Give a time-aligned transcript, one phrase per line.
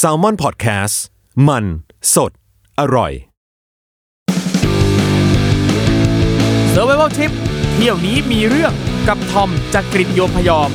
[0.00, 0.96] s a l ม o n PODCAST
[1.48, 1.64] มัน
[2.14, 2.32] สด
[2.80, 3.12] อร่อย
[6.72, 7.32] s u r v i v a l Trip
[7.74, 8.72] เที่ยวนี้มีเรื่อง
[9.08, 10.70] กับทอมจากกรีฑโยมพยอม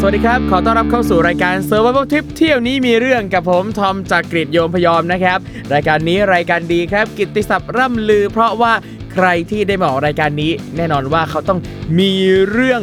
[0.00, 5.38] สวัสดีครับ ขอต้อนรับเข้าสู่รายการ Survival Trip เที่ยวนี้มีเรื่องกับผมทอมจากกรีฑโยมพยอมนะครับ
[5.74, 8.72] รายการนี้รายการดีครับ กิตติศัพท์ร่ำลือ เพราะว่า
[9.12, 11.58] ใครที่ได้มาออกรายการนี้ แน่นอนว่าเขาต้อง
[11.98, 12.12] มี
[12.50, 12.82] เรื่อง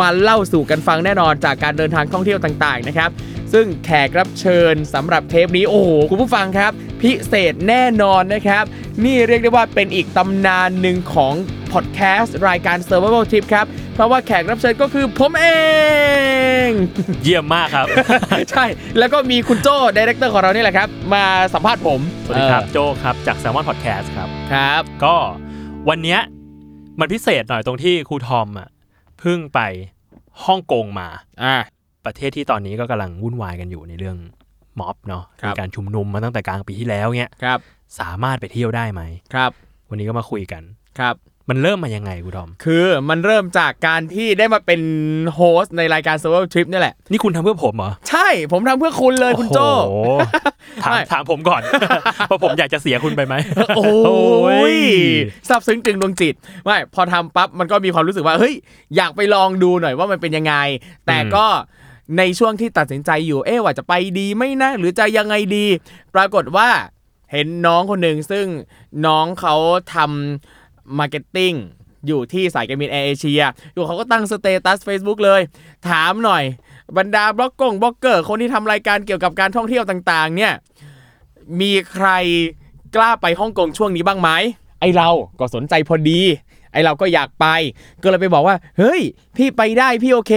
[0.00, 3.10] มาเล่าสู่กันฟังแน่นอนจากการเดินทางท่องเที่ยวต่างๆนะครับ
[3.52, 6.72] ซึ่งแขกรับเชิญสำหรับเทปนี้โอ้โหคุณผู้ฟังครับ
[7.02, 8.64] พิเศษแน่นอนนะครับ
[9.04, 11.34] นี่เรียกได้ว่าเป็นอีกตำนานหนึ่งของ
[11.72, 15.46] พอดแคสต์รายการ Survival Trip ครับ เพราะว่าแขกรับเชิญก็คือผมเอ
[16.66, 16.68] ง
[17.22, 17.86] เยี่ยมมากครับ
[18.50, 18.64] ใช่
[18.98, 25.16] แล้วก็มีคุณโจ้ director ของเรานี่แหละครับ มาสัมภาษณ์ผม สวัสดีครับเออโจครับ จาก Salmon Podcast ครับ ครับ ก็
[25.88, 26.20] วันเนี้ย
[27.00, 28.68] มันพิเศษหน่อยตรงที่ครูทอมอะ
[29.18, 29.60] เพิ่งไป
[30.44, 31.08] ฮ่องกงมา
[31.42, 31.56] อ่า
[32.04, 34.16] ประเทศที่ตอนนี้ก็กำลังวุ่นวายกันอยู่ในเรื่อง
[34.80, 37.58] ม็อบเนาะครับ มีการชุมนุมมาตั้งแต่กลางปีที่แล้วเนี้ยครับ
[38.00, 39.02] สามารถไปเที่ยวได้ไหม
[39.34, 39.50] ครับ
[39.88, 40.62] วันนี้ก็มาคุยกัน
[40.98, 41.14] ครับ
[41.50, 44.80] มันเริ่มมายังไงครูทอม คือมันเริ่มจากการที่ได้มาเป็น
[45.34, 50.10] โฮสต์ในรายการ Survival Trip นี่แหละ นี่คุณทำเพื่อผมเหรอ ใช่ ผมทำเพื่อคุณเลยคุณโจ้โอ้โห
[50.82, 51.62] ถามไม่ถามผมก่อน
[52.26, 53.34] เพราะผมอยากจะเสียคุณไปไหม
[53.76, 54.84] โอ้โอ้ยย
[55.48, 58.54] ซาบซึ้งตึงดวงจิต ไม่ พอทำปั๊บมันก็มีความรู้สึกว่า เฮ้ย
[58.96, 60.54] อยากไปลองดูหน่อยว่ามันเป็นยังไง
[61.06, 61.46] แต่ก็
[62.18, 65.66] ในช่วงที่ตัดสินใจอยู่ เอ๊ะว่าจะไปดีไหมนะ หรือจะยังไงดี
[66.14, 66.68] ปรากฏว่า
[67.32, 68.46] เห็นน้องคนหนึ่งซึ่ง
[69.06, 69.54] น้องเขา
[69.94, 70.57] ทำ
[70.98, 71.52] marketing
[72.06, 73.42] อยู่ที่สายการบินแอร์เอเชีย
[73.74, 75.40] อยู่เขาก็ตั้ง status Facebook เลย
[75.88, 76.44] ถามหน่อย
[76.98, 80.52] บรรดาบล็อกกงบล็อกเกอร์ คนที่ทำรายการเกี่ยวกับการท่องเที่ยวต่างๆ เนี่ย
[81.60, 82.08] มีใคร
[82.96, 84.30] กล้าไปฮ่องกงช่วงนี้บ้างไหม
[84.80, 85.08] ไอเรา
[85.40, 86.20] ก็สนใจพอดี
[86.72, 87.46] ไอเราก็อยากไป
[88.02, 89.00] ก็เลยไปบอกว่า เฮ้ย
[89.36, 90.32] พี่ไปได้พี่โอเค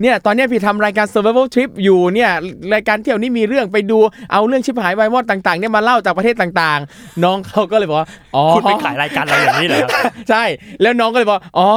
[0.00, 2.30] เนี่ยตอนเนี้ยพี่ทำรายการ survival trip อยู่เนี่ย
[2.74, 3.98] รายการเที่ยวนี้มีเรื่องไปดู
[4.32, 10.44] เอาเรื่องชิบหายวายมอดต่างๆเนี่ยมาเล่าจากประเทศต่างๆ น้องเขาก็เลยบอกว่าอ๋อคุณไปขายรายการเราอย่างนี้เหรอครับใช่
[10.82, 11.68] แล้วน้องก็เลยบอกอ๋อ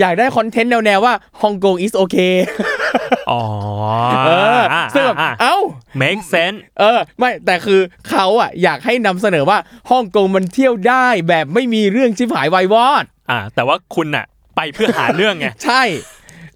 [0.00, 2.34] อยากได้คอนเทนต์แนวๆว่าฮ่องกง is okay
[3.30, 3.42] อ๋อ
[4.26, 4.60] เออ
[4.94, 5.56] ซึ่งแบบอะเอ้า
[6.00, 9.58] make sense เออ ไม่แต่คือเขาอะอยากให้นำเสนอว่า
[9.90, 14.26] ฮ่องกงมันเที่ยวได้แบบไม่มีเรื่องชิบหายวายวอด อ่า แต่ว่าคุณน่ะ
[14.56, 15.82] ไปเพื่อหาเรื่องไงใช่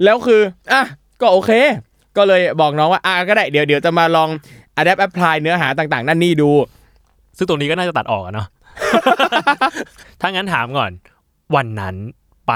[0.05, 0.41] แล้วคือ
[0.73, 0.83] อะ
[1.21, 1.51] ก็โอเค
[2.17, 4.29] ก็เลยบอกน้องว่าอะก็ได้เดี๋ยวเดี๋ยวจะมาลอง
[4.81, 6.51] adapt apply เนื้อหาต่างๆ นั่นนี่ดู
[7.37, 8.47] ซึ่งตรงนี้ก็น่าจะตัดออกอะเนาะ
[10.21, 10.91] ถ้างั้นถามก่อน
[11.55, 11.97] วันนั้น
[12.49, 12.53] ไป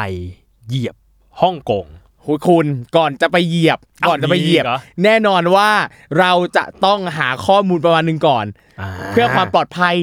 [0.66, 0.96] เหยียบ
[1.40, 1.86] ฮ่องกง
[2.24, 2.66] คุยคุณ
[2.96, 5.70] ก่อนจะไปเหยียบอ้าวก่อนจะไปเหยียบมีอีกเหรอแน่นอนว่า
[6.18, 9.96] เราจะต้องหาข้อมูลประมาณหนึ่งก่อนาเพื่อความปลอดภัย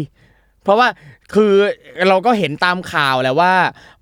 [0.63, 0.87] เพราะว่า
[1.35, 1.53] คือ
[2.07, 3.53] เราก็เห็นตามข่าวแหละว่า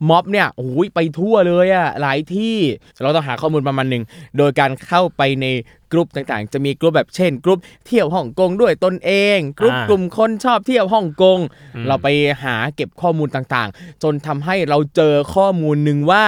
[0.10, 2.56] ม็อบเนี่ยโอ้ยไปทั่วเลยอะหลายที่
[3.02, 4.04] เราต้องหาข้อมูลประมาณหนึ่ง
[4.38, 5.46] โดยการเข้าไปใน
[5.92, 11.40] กลุ่มต่างๆ จะมีกลุ่มแบบเช่นกลุ่มเที่ยวฮ่องกงด้วยตนเองกลุ่มกลุ่มคนชอบเที่ยวฮ่องกง
[11.88, 12.08] เราไป
[12.44, 16.26] หาเก็บข้อมูลต่างๆ จนทำให้เราเจอข้อมูลหนึ่งว่า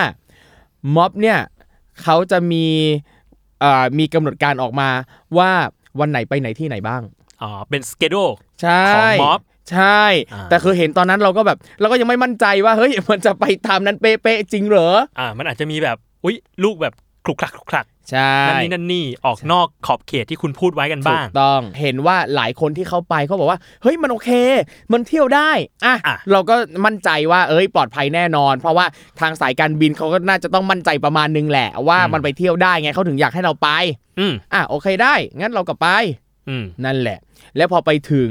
[0.96, 1.40] ม็อบเนี่ย
[2.04, 2.66] เขาจะมี
[3.62, 4.90] เอ่อมีกำหนดการออกมา
[5.38, 5.52] ว่า
[6.00, 7.02] วันไหนไปไหนที่ไหนบ้าง
[7.42, 8.24] อ๋อเป็นสเกดู
[8.62, 9.40] ใช่ของม็อบ
[9.72, 10.04] ใช่
[10.34, 16.94] อ่าแต่คือเห็นตอนนั้นเราก็แบบเราก็ยังไม่มั่นใจว่าเฮ้ยมันจะไปตามนั้นเป๊ะๆจริงเหรออ่ามันอาจจะมีแบบอุ๊ยลูกแบบ
[17.26, 24.30] คลุกคลักคลุกคลัก ใช่นั่นนี่นั่นนี่ออกนอกขอบเขตที่คุณพูดไว้กันถูบ้างกต้องเห็นว่าหลายคนที่เขาไปเขาบอกว่า เฮ้ยมันโอเค
[24.94, 25.52] มันเที่ยวได้
[25.86, 28.86] อะอะเราก็มั่นใจว่าเอ้ยปลอดภัยแน่นอน เพราะว่า
[29.22, 33.70] ทางสายการบินเขาก็น่าจะต้องมั่นใจประมาณนึงแหละ ว่ามันไปเที่ยวได้ไงเขาถึงอยากให้เราไป
[34.20, 35.88] อืมอะโอเคได้ งั้นเราก็ไป
[36.50, 37.18] อืมนั่นแหละ
[37.58, 38.30] แล้วพอไปถึง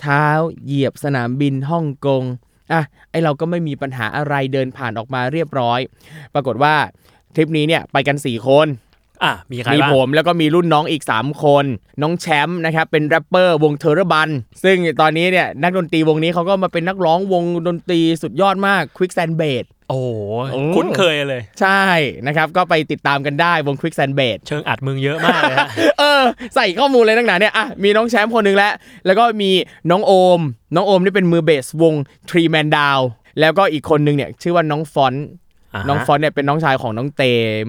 [0.00, 0.26] เท้า
[0.64, 2.24] เหยียบสนามบินฮ่องกง
[2.72, 5.80] อะไอเราก็ไม่มีปัญหาอะไรเดินผ่านออกมาเรียบร้อย
[6.34, 6.74] ปรากฏว่า
[7.34, 8.66] ทริปนี้เนี่ยไปกัน 4 คน
[9.22, 11.64] อะมีใครมีบ้างผมแล้วก็มีรุ่นน้องอีก 3 คน
[12.02, 14.28] น้องแชมป์นะครับเป็นแรปเปอร์วงเทอร์บัน
[14.64, 20.08] ซึ่งตอนนี้เนี่ยนักดนตรีวงนี้เขาก็มาเป็นนักร้องวงดนตรีสุดยอดมาก Quick Sand b a s โอ้โห
[20.52, 21.82] โอ้คุ้นเคยเลย ใช่
[22.26, 25.68] นะครับ ก็ไปติดตามกันได้วง Quick Sand b a s เชิงอรรถมึงเยอะมากเลยฮะ
[25.98, 26.22] เออ
[26.54, 28.72] ใส่ข้อมูลเลยตั้งหนาเนี่ยอะมีน้องแชมป์คนหนึ่งแล้ว
[29.06, 29.50] แล้วก็มี
[29.90, 30.40] น้องโอม
[30.74, 31.94] น้องโอมนี่เป็นมือเบสวง
[32.28, 33.02] Three Man Down
[33.40, 35.43] แล้วก็อีกคนหนึงเนี่ยชื่อว่าน้องฟอนต์อ่าฮะ
[35.88, 37.22] น้องฟอนต์เนี่ยเป็นน้องชายของน้องเต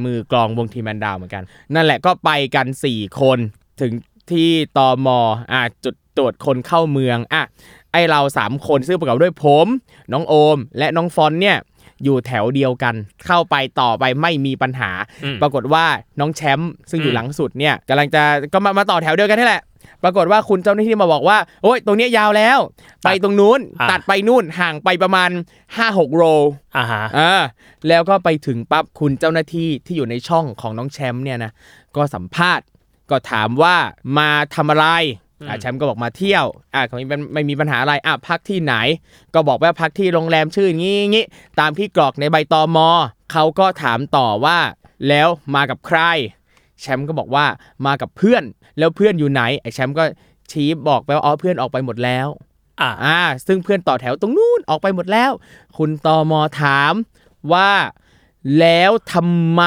[0.05, 1.43] มือกลองวง Tree Man Down เหมือนกัน
[1.73, 3.37] นั่นแหละก็ไปกัน 4 คน
[3.81, 3.93] ถึง
[4.31, 5.07] ที่ตอม
[5.51, 7.43] อะจุดตรวจคนเข้าเมืองอะ
[7.91, 9.67] ไอเรา 3 คนซึ่งประกอบด้วยผม
[10.11, 11.57] น้องโอม และน้องฟอนต์เนี่ย
[12.03, 14.91] อยู่แถวเดียวกัน เข้าไปต่อไปไม่มีปัญหา
[15.23, 15.85] อืมปรากฏว่า
[16.19, 18.23] น้องแชมป์ซึ่งอยู่อืมหลังสุดเนี่ยกำลังจะ
[18.53, 19.61] ก็มามาต่อแถวเดียวกันนี่แหละ
[20.03, 22.59] ปรากฏว่าคุณเจ้าหน้าที่มาบอกว่าโอ้ยตรงเนี้ยยาวแล้ว
[23.03, 25.29] ไปตรงนู้นอะตัดไปนู่นห่างไปประมาณ
[25.73, 26.23] 5-6โล
[26.77, 27.41] อ่าฮะอ่า
[27.87, 31.51] แล้วก็ไปถึงปั๊บคุณเจ้าหน้าที่ที่อยู่ในช่องของน้องแชมป์เนี่ยนะ
[31.95, 32.65] ก็สัมภาษณ์
[33.09, 33.75] ก็ถามว่า
[34.17, 34.87] มาทำอะไร
[35.47, 38.73] อ่าแชมป์ก็บอกมาเที่ยวอ่าเขาไม่ไม่มีปัญหาอะไรอะพักที่ไหน
[39.33, 41.25] ก็บอกว่าพักที่โรงแรมชื่องี้งี้
[41.59, 42.89] ตามที่กรอกในใบตอมอ
[43.31, 44.59] เขาก็ถามต่อว่า
[45.07, 45.99] แล้วมากับใคร
[46.81, 47.45] แชมป์ก็บอกว่า
[47.85, 48.43] มากับเพื่อน
[48.77, 50.03] แล้วเพื่อนอยู่ไหนไอ้แชมป์ก็
[50.51, 52.27] ชี้บอกไปว่าอ๋อเพื่อนออกไปหมดแล้ว
[52.81, 55.31] อ่าอ่าซึ่งเพื่อนต่อแถวตรงนู้นออกไปหมดแล้ว
[55.77, 56.93] คุณตอมอถาม
[57.53, 57.71] ว่า
[58.59, 59.61] แล้วทำไม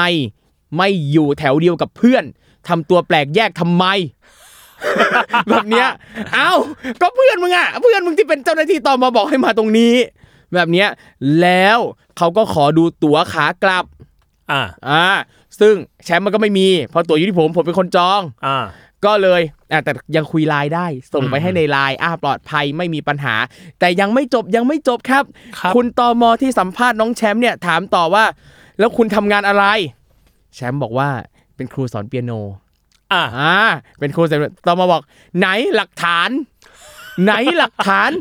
[0.77, 2.23] ไม่อยู่แถวเดียวกับเพื่อน
[2.67, 3.85] ทำตัวแปลกแยกทำไม
[5.49, 5.89] แบบเนี้ย
[6.33, 6.51] เอ้า
[7.01, 9.95] ก็เพื่อนมึงอะ เพื่อนมึงที่เป็นเจ้าหน้าที่ตอมอบอกให้มาตรงนี้
[10.53, 10.89] แบบเนี้ย
[11.41, 11.77] แล้ว
[12.17, 13.85] เขาก็ขอดูตั๋วขากลับ
[14.51, 15.03] อ่า อ่า
[15.59, 15.73] ซึ่ง
[16.05, 18.57] แชมป์มันก็ไม่มีเพราะตั๋วอยู่ที่ผมผมเป็นคนจองอ่า
[19.05, 19.41] ก็เลย
[19.71, 23.35] อะแต่ยังคุยไลน์ได้ ส่งไปอืมให้ในไลน์อ่าปลอดภัยไม่มีปัญหา
[23.79, 25.23] แต่ยังไม่จบยังไม่จบครับ
[25.59, 28.23] ครับณตอมอที่สัมภาษณ์น้องแชมป์เนี่ยถามต่อว่า
[28.79, 29.65] แล้วคุณทำงานอะไร
[30.55, 31.09] แชมป์บอกว่า
[31.55, 32.31] เป็นครูสอนเปียโน
[33.13, 33.55] อ่าอ่า
[33.99, 35.01] เป็นครูสอนตอมอบอก
[35.37, 36.29] ไหนหลักฐาน
[37.23, 38.11] ไหนหลักฐาน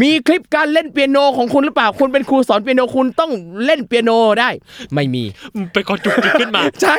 [0.00, 3.32] มีคลิปการเล่นเปียโนของคุณหรือเปล่า คุณเป็นครูสอนเปียโนคุณต้อง
[3.64, 4.10] เล่นเปียโน
[4.40, 4.50] ได้
[4.94, 5.24] ไม่มี
[5.72, 6.96] เป็นคนจุกจิกขึ้นมา ใช่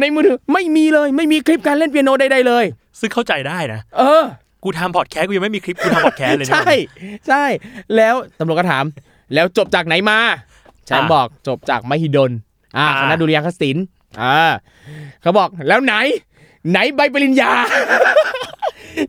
[0.00, 2.64] ในมือถือไม่มีเลย ไม่มีคลิปการเล่นเปียโนใดๆเลย
[3.00, 4.24] ซึ่งเข้าใจได้นะ เออ
[4.62, 6.70] กูทำพอดแคสต์กูยังไม่มีคลิปกูทำพอดแคสต์เลยนะใช่
[7.28, 7.44] ใช่
[7.96, 8.84] แล้วตำรวจก็ถาม
[9.34, 10.18] แล้วจบจากไหนมา
[10.86, 12.30] แชมป์อ่าบอกจบจากมหิดล
[12.76, 13.84] อ่าอ่าคณะดุริยางคศิลป์
[14.20, 14.36] อ่า
[15.22, 15.94] เขาบอกแล้วไหน
[16.70, 17.50] ไหนใบปริญญา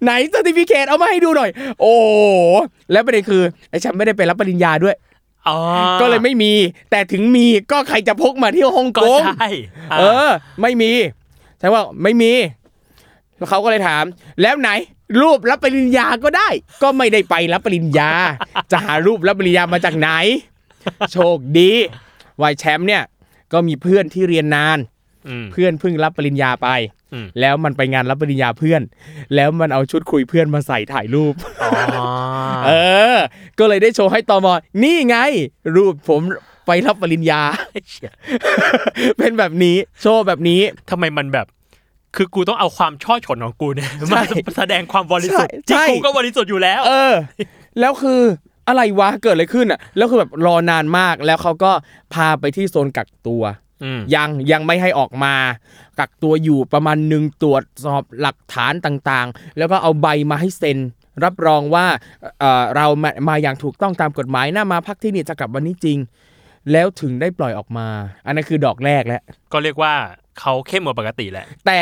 [0.04, 1.50] ไหนสติฟิเคตเอามาให้ดูหน่อย
[1.80, 2.10] โอ้โห
[2.92, 4.96] แล้วประเด็นคือไอ้แชมป์ไม่ได้ไปรับปริญญาด้วย
[5.48, 5.58] อ๋อ
[6.02, 6.54] ก็เลยไม่มี
[6.92, 10.30] แต่ถึงมีก็ใครจะพกมาที่ฮ่องก็กงใช่าเออ
[10.62, 10.92] ไม่มี
[11.60, 12.34] ใช่ว่าไม่มี
[13.38, 14.04] แล้วเขาก็เลยถาม
[14.42, 14.70] แล้วไหน
[15.22, 16.50] รูปรับปริญญาก็ได้
[16.84, 18.12] ก็ไม่ได้ไปรับปริญญา
[18.72, 20.10] จะหารูปรับปริญญามาจากไหน
[21.12, 21.72] โชคดี
[22.42, 23.04] วายแชมป์เนี่ย
[23.54, 25.01] ก็มีเพื่อนที่เรียนนานอืม
[25.52, 26.70] เพื่อนเพิ่งรับปริญญาไป
[27.14, 28.82] อืมแล้วมันไปงานรับปริญญาเพื่อน
[29.36, 31.34] แล้วมันเอาชุดคุยเพื่อนมาใส่ถ่ายรูป
[31.64, 32.10] อ๋อ
[32.68, 32.72] เอ
[33.16, 33.18] อ
[33.60, 34.54] ก็เลยได้โชว์ให้ตอมอ
[34.84, 35.18] นี่ไง
[35.76, 36.22] รูปผม
[36.68, 37.42] ไปรับปริญญา
[37.90, 38.14] เชี่ย
[39.18, 41.48] เป็นแบบนี้โชว์แบบนี้ทำไมมันแบบ
[42.16, 47.14] คือกูต้องเอาความช่อฉนของกูเนี่ยใช่มาแสดงความบริสุทธิ์ใช่ที่กูก็บริสุทธิ์อยู่แล้ว เออ
[47.80, 48.22] แล้วคือ
[48.68, 51.72] อะไรวะเกิดอะไรขึ้นอะ แล้วคือแบบรอนานมากแล้วเขาก็
[52.14, 53.71] พาไปที่โซนกักตัวอืม
[54.16, 55.36] ยังยังไม่ให้ออกมา
[56.00, 60.78] กักตัวอยู่ประมาณหนึ่งตรวจสอบหลักฐานต่างๆ แล้วก็เอาใบมาให้เซ็น
[61.24, 61.86] รับรองว่า
[62.40, 65.98] เอ่อเรามามาอย่างถูกต้องตามกฎหมายน่ามาพักที่นี่จะกลับวันนี้จริง
[66.72, 67.88] แล้วถึงได้ปล่อยออกมา
[68.26, 69.22] อันนั้นคือดอกแรกแล้ว
[69.54, 69.94] ก็เรียกว่า
[70.40, 71.82] เขาเข้มกว่าปกติแหละ แต่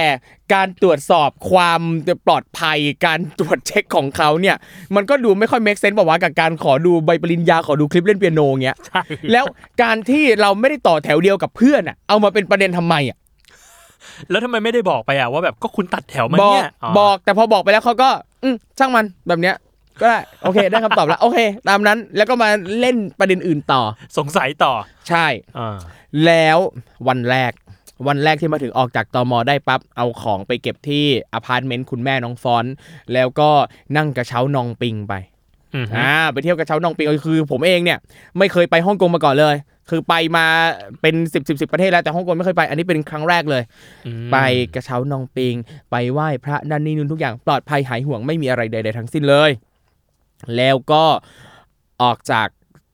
[0.53, 1.81] การตรวจสอบความ
[2.25, 4.55] ปลอดภัยการตรวจเช็คของเขาเนี่ย
[4.95, 9.01] มันก็ดูไม่ค่อย make sense บอกว่าวะกับการขอดูใบปริญญาขอดูคลิปเล่นเปียโนเงี้ยใช่
[9.31, 9.45] แล้ว
[9.83, 13.17] การที่เราไม่ได้ต่อแถวเดียวกับเพื่อนอะเอามาเป็นประเด็นทำไมอะ
[14.29, 16.69] แล้วทำไมไม่ได้บอกไปอะว่าแบบก็คุณตัดแถวมาบอกเนี่ย
[16.99, 18.09] บอกแต่พอบอกไปแล้วเขาก็
[18.43, 19.55] อืมช่างมันแบบเนี้ย
[20.01, 21.37] ก็ได้โอเคได้คำตอบแล้วโอเค
[21.69, 22.49] ตามนั้นแล้วก็มา
[22.79, 23.81] เล่นประเด็นอื่นต่อ
[24.17, 24.73] สงสัยต่อ
[25.09, 25.25] ใช่
[25.57, 25.77] อ่า
[26.25, 26.57] แล้ว
[27.07, 27.51] วันแรก
[28.07, 32.73] วันแรกที่มาถึงออกจากตอมอได้ปั๊บเอาของไปเก็บที่อพาร์ตเมนต์คุณแม่น้องฟอนต์
[33.13, 33.49] แล้วก็
[33.97, 35.13] นั่งกระเช้านองปิงไป
[35.75, 37.97] อืมฮึอ่าไปเที่ยวกระเช้านองปิงก็คือ ผมเองเนี่ย
[38.37, 39.55] ไม่เคยไปฮ่องกงมาก่อนเลย
[39.89, 40.45] คือไปมา
[41.01, 43.63] เป็นสิบสิบสิบประเทศแล้วแต่ฮ่องกงไม่เคยไป อันนี้เป็นครั้งแรกเลย
[44.05, 44.37] อืมไป
[44.75, 45.55] กระเช้านองปิง
[45.91, 49.51] ไปไหว้พระนั่นนี่นู่นทุกอย่างปลอดภัยหายห่วงไม่มีอะไรใด ๆ ทั้งสิ้นเลย
[50.57, 51.03] แล้วก็
[52.03, 52.47] ออกจาก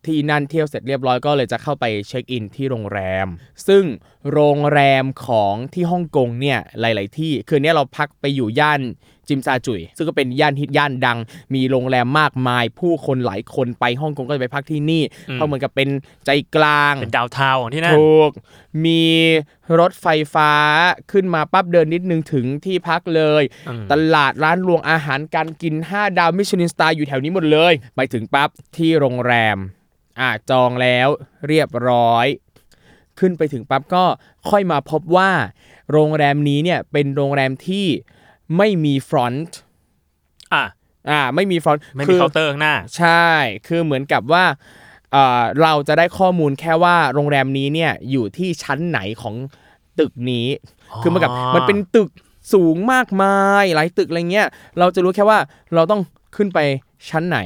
[0.08, 3.28] ที่นั่นเที่ยวเสร็จเรียบร้อยก็เลยจะเข้าไปเช็คอินที่โรงแรม
[3.68, 3.84] ซึ่ง
[4.32, 8.82] โรงแรมของที่ฮ่องกงเนี่ยหลาย ๆ ที่คืนนี้เราพักไปอยู่ย่าน
[9.30, 11.18] จิมซาจุย ซึ่งก็เป็นย่านฮิตย่านดัง
[11.54, 15.90] มีโรงแรมมากมาย ผู้คนหลายคนไปฮ่องกงก็จะไปพักที่นี่ เพราะเหมือนกับเป็น
[16.26, 18.32] ใจกลาง เป็น downtown ของที่นั่นถูก
[18.86, 19.04] มี
[19.80, 20.52] รถไฟฟ้า
[21.12, 29.58] ขึ้นมาปั๊บเดินนิดนึงถึงที่พักเลยอืมตลาดร้านรวงอาหารการกิน 5 ดาวมิชลิน star อยู่แถวนี้หมดเลย ไปถึงปั๊บที่โรงแรม
[30.20, 31.08] อะจองแล้ว
[31.48, 32.28] เรียบร้อย
[33.20, 34.04] ขึ้นไปถึงปั๊บก็
[34.50, 35.32] ค่อยมาพบว่า
[35.92, 37.86] โรงแรมนี้เนี่ยเป็นโรงแรมที่
[38.58, 39.58] ไม่มี front
[40.54, 40.64] อะ
[41.10, 43.30] อ่าไม่มี front คือไม่มีเคาน์เตอร์ข้างหน้า ใช่
[43.68, 44.46] คือเหมือนกับว่า
[45.12, 49.36] เอ่อเราจะได้ข้อมูลแค่ว่าโรงแรมนี้เนี่ยอยู่ที่ชั้นไหนของ
[50.00, 50.48] ตึกนี้
[50.92, 52.10] อ๋อคือมันกับมันเป็นตึก
[52.54, 54.48] สูงมากมายหลายตึกอะไรเงี้ย
[54.80, 55.40] เราจะรู้แค่ว่า
[55.76, 56.02] เราต้อง
[56.36, 56.60] ขึ้นไป
[57.10, 57.40] ชั้นไหน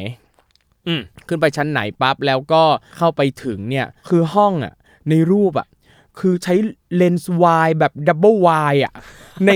[0.87, 2.63] อืม ขึ้นไปชั้นไหนปั๊บแล้วก็
[2.97, 4.73] เข้าไปถึงเนี่ยคือห้องอะ
[5.09, 5.67] ในรูปอะ
[6.19, 6.55] คือใช้
[6.95, 8.93] เลนส์วายแบบ double wide อะ
[9.45, 9.49] ใน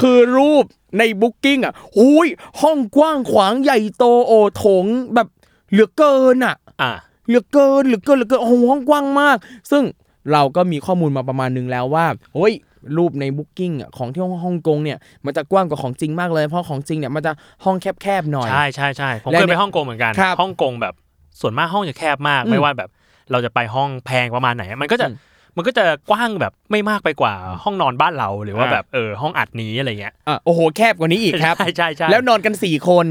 [0.00, 0.64] คือรูป
[0.98, 2.28] ในบุ๊กิ้งอะหุย
[2.62, 5.28] ห้องกว้างขวางใหญ่โตโอโถงแบบ
[5.70, 6.92] เหลือเกินอะอ่า
[7.28, 9.36] เหลือเกินเหลือเกินเหลือเกินโอ้โหห้องกว้างมาก
[9.70, 9.84] ซึ่ง
[10.32, 12.54] เราก็มีข้อมูลมาประมาณนึงแล้วว่าเฮ้ย
[12.96, 17.32] รูปในบุ๊กิ้งอะของที่ฮ่องกงเนี่ยมันจะกว้างกว่าของจริงมากเลยเพราะของจริงเนี่ยมันจะ
[17.64, 20.94] ห้องแคบๆหน่อยใช่ใช่ใช่ผมและเคยไปเนี่ยฮ่องกงเหมือนกันครับฮ่องกงแบบ
[21.40, 22.90] ส่วนมากห้องจะแคบมากอืมไม่ว่าแบบ
[23.30, 25.16] เราจะไปห้องแพงประมาณไหน มันก็จะอืม
[25.56, 33.06] มันก็จะกว้างแบบไม่มากไปกว่าห้องนอนบ้านเราหรือว่าอ่าแบบเออห้องอัดนี้อะไรเงี้ยอะโอ้โหแคบกว่านี้อีกครับใช่ใช่ใช่แล้วนอนกันสี่คน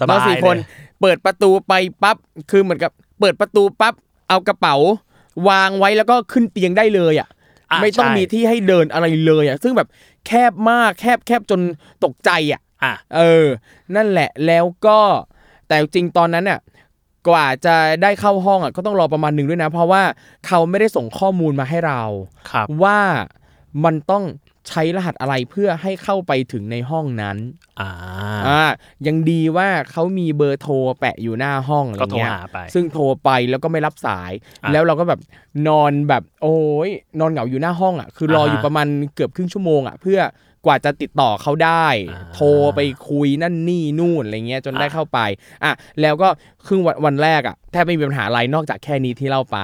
[0.00, 0.66] สบายนอนสี่คนเลย
[1.00, 2.16] เปิดประตูไปปั๊บ
[2.50, 3.94] คือเหมือนกับ เปิดประตูปั๊บ
[4.28, 4.76] เอากระเป๋า
[5.48, 9.88] วางไว้แล้วก็ขึ้นเตียงได้เลยอะะไม่ต้องใช่มีที่ให้เดินอะไรเลยอะซึ่งแบบ
[10.26, 11.60] แคบมากแคบแคบจน
[12.04, 13.46] ตกใจอะอะเออ
[13.94, 14.98] นั่นแหละแล้วก็
[15.68, 16.58] แต่จริงตอนนั้นน่ะ
[17.28, 20.02] กว่าจะได้เข้าห้องอะก็ต้องรอประมาณหนึ่งด้วยนะ เพราะว่า
[20.46, 22.02] เขาไม่ได้ส่งข้อมูลมาให้เรา
[22.50, 22.98] ครับว่า
[23.84, 24.24] มันต้อง
[24.68, 27.36] ใช้รหัสอะไรเพื่อให้เข้าไปถึงในห้องนั้น
[27.80, 27.90] อ่า
[28.46, 28.62] อ่า
[29.06, 34.32] ยังดีว่าเขามีเบอร์โทรแปะอยู่หน้าห้องอะไรก็โทรเงี้ยหาไปซึ่งโทรไปแล้วก็ไม่รับสาย
[34.64, 35.20] อะแล้วเราก็แบบ
[35.68, 36.56] นอนแบบโอ้
[36.88, 40.20] ยนอนเหงาอยู่หน้าห้องอะ คือรออ่าฮะอยู่ประมาณเกือบครึ่งชั่วโมงอะเพื่อ
[40.66, 45.18] กว่าจะติดต่อเขาได้อ่าโทรไปคุยนั่นนี่นู่นอะไรเงี้ยจนได้อะเข้าไป
[45.64, 46.28] อะแล้วก็
[46.66, 49.58] ครึ่งวันวันแรกอะแทบไม่มีปัญหาอะไรนอกจากแค่นี้ที่เล่าไป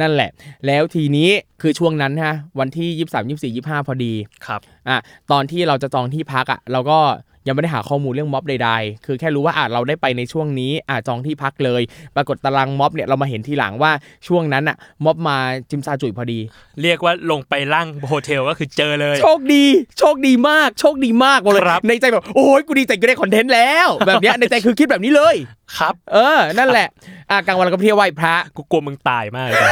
[0.00, 0.30] นั่นแหละ
[0.66, 1.30] แล้วทีนี้
[1.62, 4.14] คือช่วงนั้นฮะวันที่23 24 25พอดี
[4.46, 4.98] ครับอะ
[5.30, 6.98] ตอนที่เราจะจองที่พักอะเราก็
[7.46, 11.82] ยังไม่ได้หาข้อมูลเรื่องม็อบใดๆ คือแค่รู้ว่าอะเราได้ไปในช่วงนี้อะจองที่พักเลย
[12.16, 13.92] ปรากฏตารางม็อบเนี่ยเรามาเห็นทีหลังว่า
[14.26, 15.36] ช่วงนั้นอะม็อบมา
[15.70, 16.40] จิมซาจุยพอดี
[16.82, 19.64] เรียกว่าลงไปล่างโฮเทลก็คือเจอเลย โชคดี
[19.98, 25.34] โชคดีมากโชคดีมากบอกเลยครับในใจแบบโอ้ยกูดีใจกูได้ content แล้วแบบเนี้ยในใจคือคิดแบบนี้เลย
[25.78, 26.88] ครับ เออ นั่นแหละ
[27.30, 29.62] อะกลางวันเราก็ไปเที่ยวไหว้พระ กูกลัวมึงตายมากเลย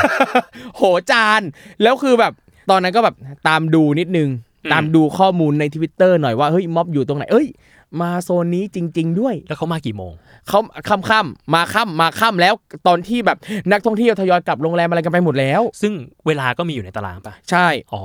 [0.76, 1.40] โหจาน
[1.82, 2.32] แล้วคือแบบ
[2.70, 3.14] ตอนนั้นก็แบบ
[3.48, 7.48] ตามดูนิดนึงอืม ตามดูข้อมูลในทวิตเตอร์หน่อยว่าเฮ้ยม็อบอยู่ตรงไหนเอ้ย
[8.00, 10.12] มาโซนนี้จริง ๆ ด้วย แล้วเขามากี่โมง
[10.48, 12.54] เขาค่ำค่ำๆมาค่ำมาค่ำแล้ว
[12.86, 13.38] ตอนที่แบบ
[13.72, 15.92] นักท่องเที่ยวทยอยกลับโรงแรมอะไรกันไปหมดแล้ว ซึ่ง
[16.26, 18.04] เวลาก็มีอยู่ในตารางป่ะใช่ อ๋อ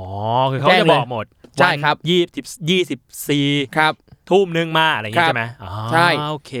[0.50, 1.24] คือเขาแจ้งจะเลยบอกหมด
[1.58, 3.46] ใช่ครับยี่สิบยี่สิบสี่
[3.76, 3.92] ครับ
[4.30, 6.52] ทุ่มหนึ่งมาอะไรอย่างครังี้บใช่ไหมอ๋อใช่โอเค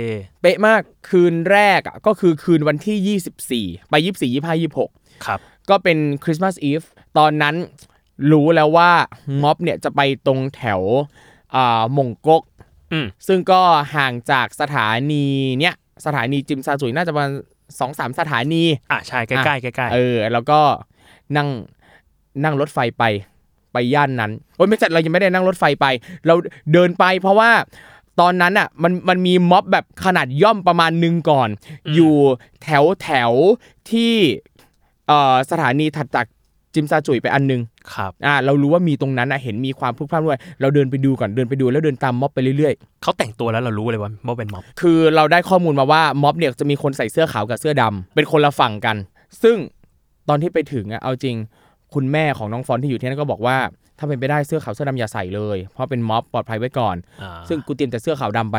[0.42, 5.40] เป๊ะมากคืนแรกอะก็คือคืนวันที่ 24 ไป 24 25 26 ครับ
[5.70, 6.82] ก็เป็นคริสต์มาสอีฟ
[7.18, 7.54] ตอนนั้น
[8.32, 8.90] รู้แล้วว่า
[9.42, 10.80] ม็อบเนี่ยจะไปตรงแถว
[11.54, 12.42] อ่ามงกก
[12.92, 13.60] อืมซึ่งก็
[13.94, 15.26] ห่างจากสถานี
[15.60, 15.74] เนี้ย
[16.06, 17.32] สถานีจิมซาจุยน่าจะประมาณ
[17.78, 20.60] สองสามสถานี อะใช่ใกล้ๆใกล้ๆเออ แล้วก็
[21.36, 21.48] นั่ง
[22.44, 23.04] นั่งรถไฟไป
[23.72, 25.86] ไปย่านนั้นโอ้ยไม่ใช่เรายังไม่ได้นั่งรถไฟไป
[26.26, 26.34] เรา
[26.72, 27.50] เดินไปเพราะว่า
[28.20, 31.48] ตอนนั้นอะมันมันมีม็อบแบบขนาดย่อมประมาณหนึงก่อน
[31.94, 32.14] อยู่
[32.62, 33.32] แถวแถว
[33.90, 34.14] ที่
[35.08, 36.26] เอ่อสถานีถัดจาก
[36.74, 37.60] จิมซาจุยไปอันหนึง
[37.94, 48.96] ครับอ่าเรารู้ว่ามีตรงนั้นอะเห็นมีความพลุกพล่านด้วยเราเดินไปดูก่อนเดินไปดูแล้วเดินตามม็อบไปเรื่อยเขาแต่งตัวแล้วเรารู้เลยว่าว่าเป็นม็อบๆคือเราได้ข้อมูลมาว่าม็อบเนี่ยจะมีคนใส่เสื้อขาวกับเสื้อดำเป็นคนละฝั่งกัน
[49.42, 49.56] ซึ่ง
[50.28, 51.36] ตอนที่ไปถึงอะเอาจริง
[51.94, 53.56] คุณแม่ของน้องฟอนที่อยู่ที่นั่นก็บอกว่า
[53.98, 58.56] ถ้าเป็นไปได้เสื้อขาวเสื้อดำอย่าใส่เลย เพราะเป็นม็อบปลอดภัยไว้ก่อนอ่าซึ่งกูเตรียมแต่เสื้อขาวดำไป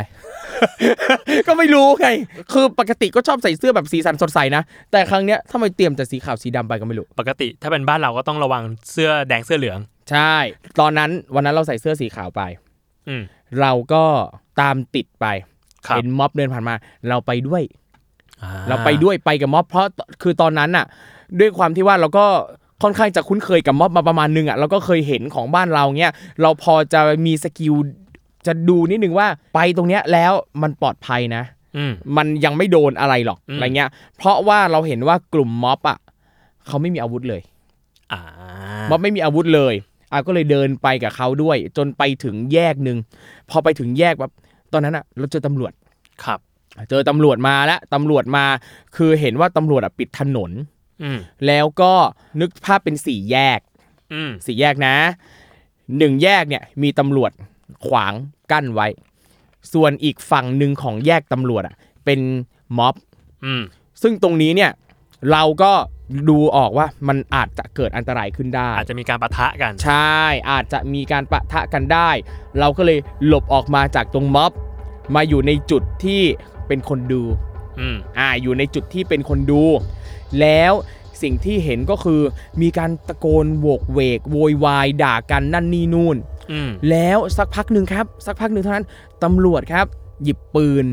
[1.47, 2.07] ก็ไม่รู้ไง
[2.53, 9.79] คือปกติก็ชอบใส่เสื้อแบบสีสันสดใสนะ แต่ครั้งเนี้ยทำไมเตรียมแต่สีขาวสีดำไปก็ไม่รู้ ปกติถ้าเป็นบ้านเราก็ต้องระวังเสื้อแดงเสื้อเหลือง
[10.11, 10.35] ใช่
[10.79, 12.41] ตอนนั้นวันนั้นเราใส่เสื้อสีขาวไป
[13.07, 13.21] อืม
[13.61, 14.03] เราก็
[14.61, 15.25] ตามติดไป
[15.87, 16.75] ครับ เห็นม็อบเดินผ่านมา
[17.09, 17.63] เราไปด้วย
[18.43, 19.87] อ่ เราไปด้วยไปกับม็อบเพราะ
[20.21, 20.85] คือตอนนั้นน่ะ
[21.39, 22.25] ด้วยความที่ว่าเราก็
[22.83, 27.73] ค่อนข้างจะคุ้นเคยกับม็อบมาประมาณนึงอะเราก็เคยเห็นของบ้านเราเนี้ยเราพอจะมีสกิล
[28.47, 31.43] จะดูนิดนึงว่าไปตรงเนี้ยแล้วมันปลอดภัยนะ
[31.77, 35.97] อืมมันยังไม่โดนอะไรหรอกอืมอะไรเงี้ย เพราะว่าเราเห็นว่ากลุ่มม็อบอะ
[36.67, 37.41] เขาไม่มีอาวุธเลย
[38.11, 38.21] อ่า
[38.89, 39.73] ม็อบไม่มีอาวุธเลย
[40.11, 42.97] อะก็เลยเดินไปกับเขาด้วย จนไปถึงแยกหนึ่ง
[43.49, 44.31] พอไปถึงแยกแบบ
[44.73, 45.71] ตอนนั้นอะเราเจอตำรวจ
[46.23, 46.39] ครับ
[46.89, 48.45] เจอตำรวจมาแล้วตำรวจมา
[48.95, 50.78] คือเห็นว่าตำรวจอะปิดถนนอืม
[51.47, 51.93] แล้วก็
[52.41, 53.59] นึกภาพเป็นสี่แยก
[54.13, 54.95] อืมสี่แยกนะ
[55.97, 57.31] หนึ่งแยกเนี่ยมีตำรวจ
[57.87, 58.13] ขวาง
[58.51, 58.87] กั้นไว้
[59.73, 61.75] ส่วนอีกฝั่งหนึ่งของแยกตำรวจอะ
[62.05, 62.19] เป็น
[62.77, 62.95] ม็อบ
[63.45, 63.63] อืม
[64.01, 64.71] ซึ่งตรงนี้เนี่ย
[65.31, 65.71] เราก็
[66.29, 70.19] ดูออกว่ามันอาจจะเกิดอันตรายขึ้นได้ อาจจะมีการปะทะกัน ใช่
[70.51, 72.09] อาจจะมีการปะทะกันได้
[72.59, 74.51] เราก็เลยหลบออกมาจากตรงม็อบ
[75.15, 76.21] มาอยู่ในจุดที่
[76.67, 77.21] เป็นคนดู
[77.79, 79.63] อืมอ่าอยู่ในจุดที่เป็นคนดู
[80.41, 80.73] แล้ว
[81.21, 82.21] สิ่งที่เห็นก็คือ
[82.61, 86.17] มีการตะโกนโวกเวกโวยวายด่ากันนั่นนี่นู่น
[86.51, 88.87] อืมแล้วสักพักหนึ่งครับ สักพักหนึ่งเท่านั้น
[89.23, 89.85] ตำรวจครับ
[90.23, 90.85] หยิบปืน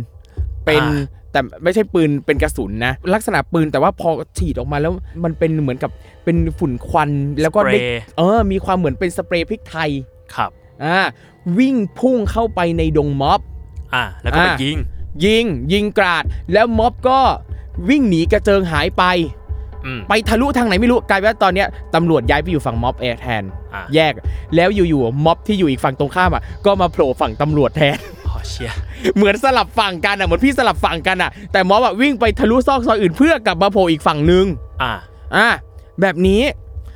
[0.66, 4.92] เป็นอ่าแต่ไม่ใช่ปืนเป็นกระสุนนะ ลักษณะปืนแต่ว่าพอฉีดออกมาแล้ว
[5.24, 5.90] มันเป็นเหมือนกับ
[6.24, 9.90] เป็นฝุ่นควันแล้วก็สเปรได้ย์เออ มีความเหมือนเป็นสเปรย์พริกไทย
[10.34, 10.50] ครับ
[10.84, 10.98] อ่า
[11.58, 13.40] วิ่งพุ่งเข้าไปในดงม็อบ
[13.94, 14.76] อะแล้วก็ไปอะยิง
[15.24, 17.20] ยิงยิงกราดแล้วม็อบก็
[17.88, 19.04] วิ่งหนีกระเจิงหายไป
[19.86, 23.42] อืมไปทะลุทางไหนไม่รู้กลายเป็นว่าตอนเนี้ยตำรวจย้ายไปอยู่ฝั่งม็อบแอร์แทน
[23.74, 24.12] อะ แยก
[24.56, 28.72] แล้วอยู่ๆม็อบที่อยู่อีกฝั่งตรงข้ามอะก็มาโผล่ฝั่งตำรวจแทน อ๋อเชีย
[29.16, 34.44] เหมือนสลับฝั่งกันอะเหมือนพี่สลับฝั่งกันอะ แต่ม็อบอะวิ่งไปทะลุซอกซอยอื่นเพื่อกลับมาโผล่อีกฝั่งนึง
[34.82, 34.92] อะ
[35.36, 35.48] อะ
[36.00, 36.42] แบบนี้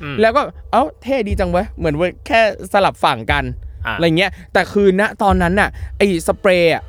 [0.03, 2.41] อืมแล้วก็เอ้าเท่ดีจังเว้ยเหมือนว่าแค่
[2.73, 3.43] สลับฝั่งกัน
[3.85, 6.83] อะอะไรเงี้ยแต่คือณตอนนั้นน่ะไอ้สเปรย์อะ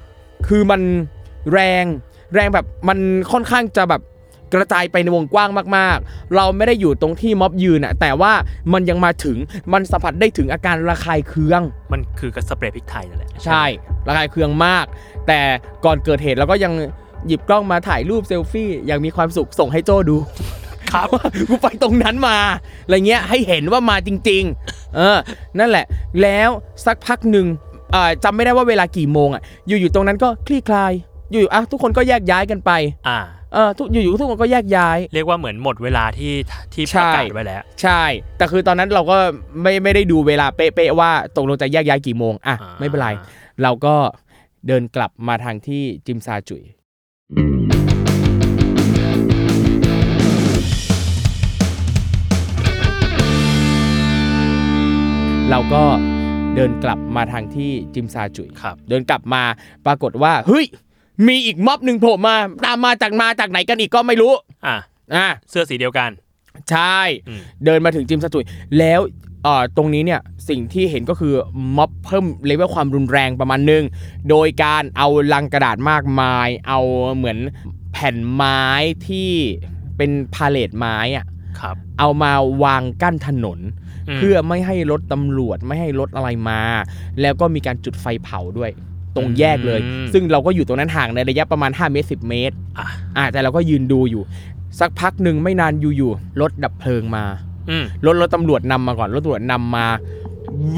[0.48, 0.80] คือมัน
[1.52, 1.84] แรง
[2.34, 2.98] แรงแบบมัน
[3.32, 4.02] ค่อนข้างจะแบบ
[4.54, 8.32] กระจายไปในวงกว้างมากๆ เราไม่ได้อยู่ตรงที่ม็อบยืนอะแต่ว่า
[8.72, 9.36] มันยังมาถึง
[9.72, 11.62] มันสัมผัสได้ถึงอาการระคายเคือง
[11.92, 13.64] มันคือกระสเปรย์พริกไทยนั่นแหละใช่
[14.06, 14.86] ระคายเคืองมาก
[15.26, 15.40] แต่
[15.84, 16.72] ก่อนเกิดเหตุเราก็ยัง
[17.26, 20.16] หยิบกล้องมาถ่ายรูปเซลฟี่อย่างมีความสุขส่งให้โจ้ดู
[20.90, 22.38] ครับว่ากูไปตรงนั้นมา
[22.84, 25.18] อะไรเงี้ยให้เห็นว่ามาจริง ๆ เออ
[25.58, 25.86] นั่นแหละ
[26.22, 26.50] แล้ว
[26.86, 27.46] สักพักหนึ่ง
[27.92, 30.92] เอ่อจำไม่ได้ว่าเวลากี่โมงอะอยู่ๆตรงนั้นก็คลี่คลาย
[31.32, 32.70] อยู่ๆอะทุกคนก็แยกย้ายกันไป
[33.08, 33.18] อะ
[33.54, 36.34] เออทุกอยู่ๆทุกคนก็แยกย้าย เรียกว่าเหมือนหมดเวลาที่
[36.74, 38.02] ที่ใช่ประกาศไว้แล้ว ใช่
[38.38, 39.18] แต่คือตอนนั้นเราก็
[39.62, 43.08] ไม่ไม่ได้ดูเวลาเป๊ะๆว่าตกลงจะแยกย้ายกี่โมงอะอ่าไม่เป็นไร
[43.62, 43.94] เราก็
[44.66, 46.62] เดินกลับมาทางที่จิมซาจุย
[55.50, 55.84] เราก็
[56.56, 59.42] เดินกลับมาทางที่จิมซาจุยครับเดินกลับมา
[59.86, 60.64] ปรากฏว่า เฮ้ย
[61.26, 64.32] มีอีกม็อบหนึ่งโผล่มา ตามมาจากมาจากไหนกันอีกก็ไม่รู้
[64.66, 64.76] อะ
[65.14, 66.10] อะเสื้อสีเดียวกัน
[66.70, 68.44] ใช่อืมเดินมาถึงจิมซาจุย
[68.78, 69.00] แล้ว
[69.44, 71.34] เอ่อตรงนี้เนี่ยสิ่งที่เห็นก็คือ
[71.76, 73.84] ม็อบเพิ่มเลเวลความรุนแรงประมาณหนึง
[74.30, 76.80] โดยการเอาลังกระดาษมากมาย เอา
[77.16, 77.38] เหมือน
[77.92, 78.62] แผ่นไม้
[79.08, 79.30] ที่
[79.96, 81.26] เป็นพาเลตไม้อะ
[81.60, 82.32] ครับ เอามา
[82.64, 83.58] วางกั้นถนน
[84.14, 86.60] มเพื่อไม่ให้รถตำรวจไม่ให้รถอะไรมา
[87.20, 88.70] แล้วก็มีการจุดไฟเผาด้วย
[89.16, 94.22] ตรงแยกเลยอืมซึ่งเราก็อยู่ตรงนั้นห่างในระยะประมาณ 5 เมตร 10 เมตรอะอ่าแต่เราก็ยืนดูอยู่
[94.80, 97.24] สักพักหนึ่งไม่นานอยู่ๆรถดับเพลิงมา
[97.70, 99.86] อืมรถรถตำรวจนำมาก่อนรถตำรวจนำมา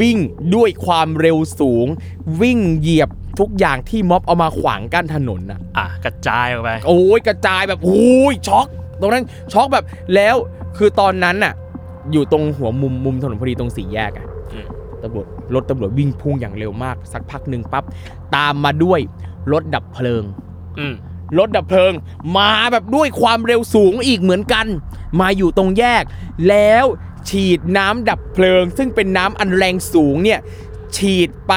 [0.01, 0.19] วิ่ง
[0.55, 1.87] ด้วยความเร็วสูง
[2.41, 3.11] วิ่งเหยียบ
[3.41, 8.67] ทุกอย่างที่ม็อบเอามาขวางกั้นถนนน่ะอะกระจายออกไปโอ้ยกระจายแบบโอ้ยช็อก
[9.01, 10.37] ตรงนั้นช็อกแบบแล้ว
[10.77, 11.55] คือตอนนั้นน่ะ
[12.13, 14.34] อยู่ตรงหัวมุมมุมถนนพอดีตรงสี่แยกอะอืม
[15.05, 17.85] ตำรวจรถตำรวจวิ่งพุ่งอย่างเร็วมาก สักพักหนึ่งปั๊บ
[18.37, 19.01] ตามมาด้วย
[19.53, 20.23] รถดับเพลิง
[20.79, 20.95] อืม
[21.39, 21.93] รถดับเพลิง
[22.37, 24.67] มาแบบด้วยความเร็วสูงอีกเหมือนกัน
[25.21, 26.03] มาอยู่ตรงแยก
[26.49, 26.85] แล้ว
[27.29, 30.41] ฉีดน้ำดับเพลิง ซึ่งเป็นน้ำอันแรงสูงเนี่ย
[30.97, 31.53] ฉีดไป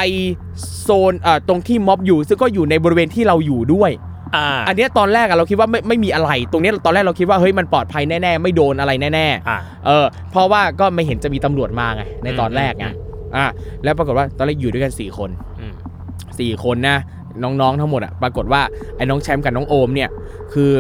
[0.82, 3.92] โซนเอ่อตรงที่ม็อบอยู่ ซึ่งก็อยู่ในบริเวณที่เราอยู่ด้วย
[4.36, 13.07] อ่าอันเนี้ยตอนแรกอะเราคิดว่าไม่ไม่มีอะไร ตรงเนี้ยตอนแรกเราคิดว่าเฮ้ยมันปลอดภัยแน่ๆ ไม่โดนอะไรแน่อ่า ๆเออเพราะว่าก็ไม่เห็นจะมีตำรวจมาไงในตอนแรกไงอืม
[13.38, 13.48] อะ
[13.84, 15.74] แล้วปรากฏว่าตอนแรกอยู่ด้วยกัน 4 คนอืม
[16.18, 16.98] 4คนนะ
[17.44, 18.62] น้องๆทั้งหมดอะปรากฏว่า
[18.98, 20.10] ไอ้น้องแชมป์กับน้องโอมเนี่ย
[20.54, 20.72] คือ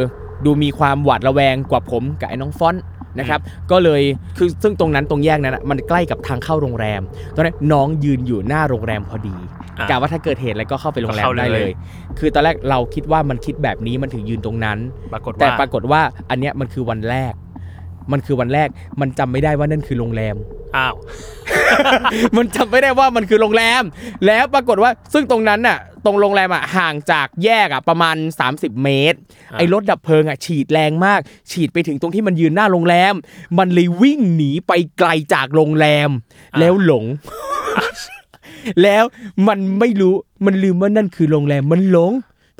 [0.45, 2.83] ดูมีความหวาดระแวงกว่าผมกับไอ้น้องฟอนต์
[3.19, 3.39] นะครับ
[3.71, 4.01] ก็เลย
[4.37, 7.01] คือซึ่งตรงนั้นตรงแยกนั้นอะมันใกล้กับทางเข้าโรงแรม
[7.35, 9.35] ตอนนั้นน้องยืนอยู่หน้าโรงแรมพอดี
[9.79, 11.71] อะกะว่าถ้าเกิดเหตุอะไรก็เข้าไปโรงแรมก็เข้าเลยได้เลย
[12.19, 14.77] คือตอนแรกเราคิดว่ามันคิดแบบนี้มันถึงยืนตรงนั้น
[15.13, 17.33] ปรากฏแต่ว่าปรากฏว่าอันเนี้ยมันคือวันแรก
[18.11, 18.69] มันคือวันแรก
[19.01, 20.35] มันจำไม่ได้ว่านั่นคือโรงแรม
[20.77, 20.95] อ้าว
[22.37, 23.83] มันจำไม่ได้ว่ามันคือโรงแรม
[24.25, 28.15] แล้วปรากฏว่าซึ่งตรงนั้นน่ะ ตรงโรงแรมอะห่างจากแยกอะประมาณ
[28.49, 29.17] 30 เมตร
[29.51, 31.19] อ่าไอ้รถดับเพลิงอะฉีดแรงมาก
[31.51, 33.13] ฉีดไปถึงตรงที่มันยืนหน้าโรงแรม
[33.57, 36.09] มันเลยวิ่งหนีไปไกลจากโรงแรม
[36.59, 37.05] แล้วหลง
[38.83, 39.03] แล้ว
[39.47, 40.15] มันไม่รู้
[40.45, 42.11] มันลืมว่านั่นคือโรงแรม มันหลง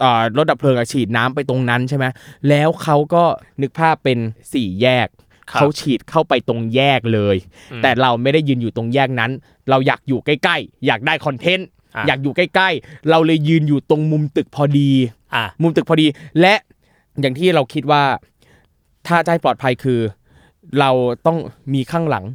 [0.03, 2.05] อ่ารถดับเพลิงอะฉีดน้ำไปตรงนั้นใช่ไหม
[2.49, 3.23] แล้วเขาก็
[3.61, 4.17] นึกภาพเป็น
[4.53, 7.35] สี่แยกครับ เขาฉีดเข้าไปตรงแยกเลย
[7.71, 9.31] อืมแต่เราไม่ได้ยืนอยู่ตรงแยกนั้น
[9.69, 14.91] เราอยากอยู่ใกล้ๆ อยากได้คอนเทนต์อะอยากอยู่ใกล้ๆ เราเลยยืนอยู่ตรงมุมตึกพอดี
[15.35, 16.07] อะมุมตึกพอดี
[16.41, 16.55] และ
[17.19, 18.03] อย่างที่เราคิดว่า
[19.07, 19.99] ถ้าจะให้ปลอดภัยคือ
[20.79, 20.89] เรา
[21.25, 21.37] ต้อง
[21.73, 22.25] มีข้างหลัง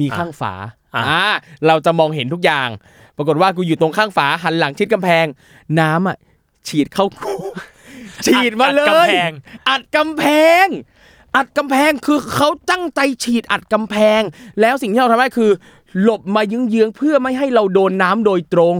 [0.00, 0.52] มีข้างฝา
[0.94, 1.22] อะอ่า
[1.66, 2.68] เราจะมองเห็นทุกอย่าง
[3.16, 5.26] ปรากฏว่ากูอยู่ตรงข้างฝาหันหลังชิดกำแพง
[5.80, 6.16] น้ำอะ
[6.68, 7.34] ฉีดเข้ากู
[8.26, 9.30] ฉีดมาเลอัดกำยแพง
[9.68, 10.24] อัดกำแพ
[10.64, 10.66] ง
[11.36, 14.20] อัดกำแพงคือเขาตั้งใจฉีดอัดกำแพง
[14.60, 15.50] แล้วสิ่งที่เราทำได้คือ
[16.02, 18.76] หลบมาเยื้องๆเพื่อไม่ให้เราโดนน้ำโดยตรง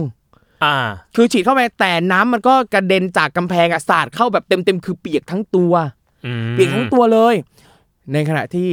[0.63, 0.75] อ่า
[1.15, 5.73] คือฉีดเข้าไปแต่น้ำมันก็กระเด็นจากกำแพงอะสาดเข้าแบบเต็มๆคือเปียกทั้งตัว
[6.25, 7.35] อืมเปียกทั้งตัวเลย
[8.13, 8.69] ในขณะที่